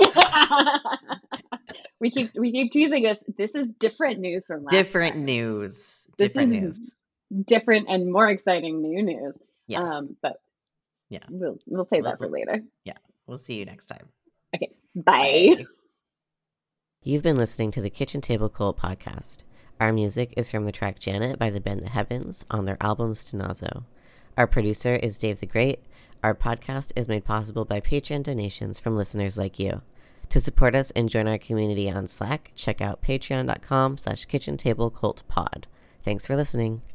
we 2.01 2.11
keep 2.11 2.31
we 2.35 2.53
keep 2.53 2.73
teasing 2.73 3.07
us. 3.07 3.19
This 3.39 3.55
is 3.55 3.69
different 3.79 4.21
news 4.21 4.45
from 4.47 4.65
last 4.65 4.73
different 4.73 5.15
time. 5.15 5.25
news 5.25 6.03
This 6.19 6.29
different 6.29 6.51
news 6.51 6.97
different 7.47 7.89
and 7.89 8.13
more 8.13 8.29
exciting 8.29 8.83
new 8.83 9.03
news. 9.03 9.35
yes 9.67 9.89
Um, 9.89 10.17
but 10.23 10.37
Yeah. 11.09 11.21
we'll 11.31 11.57
we'll 11.67 11.87
save 11.87 12.05
that 12.05 12.19
for 12.19 12.29
later. 12.29 12.61
Yeah, 12.85 12.99
we'll 13.27 13.39
see 13.39 13.55
you 13.55 13.65
next 13.65 13.87
time 13.87 14.09
Okay, 14.55 14.71
Bye. 14.95 15.65
You've 17.03 17.23
been 17.23 17.37
listening 17.37 17.71
to 17.73 17.81
the 17.83 17.91
Kitchen 17.91 18.21
Table 18.21 18.49
Cult 18.49 18.79
podcast. 18.79 19.43
Our 19.81 19.93
music 19.93 20.33
is 20.37 20.51
from 20.51 20.67
the 20.67 20.73
track 20.73 21.01
Janet 21.01 21.39
by 21.39 21.51
the 21.51 21.61
band 21.61 21.83
The 21.83 21.89
Heavens 21.89 22.45
on 22.49 22.65
their 22.65 22.77
album 22.81 23.13
Stenazo. 23.13 23.83
Our 24.37 24.47
producer 24.47 24.95
is 24.95 25.19
Dave 25.19 25.41
the 25.41 25.47
Great. 25.47 25.81
Our 26.23 26.35
podcast 26.35 26.93
is 26.95 27.09
made 27.09 27.25
possible 27.25 27.65
by 27.65 27.81
Patreon 27.81 28.23
donations 28.23 28.79
from 28.79 28.97
listeners 28.97 29.37
like 29.37 29.59
you. 29.59 29.83
To 30.29 30.41
support 30.41 30.77
us 30.77 30.93
and 30.93 31.09
join 31.09 31.27
our 31.27 31.39
community 31.39 31.91
on 31.91 32.07
Slack, 32.07 32.53
check 32.55 32.81
out 32.81 33.03
patreon.com 33.03 33.99
slash 33.99 34.25
kitchen 34.27 34.57
table 34.57 34.91
cult 34.91 35.25
pod. 35.27 35.67
Thanks 36.05 36.25
for 36.25 36.37
listening. 36.37 36.83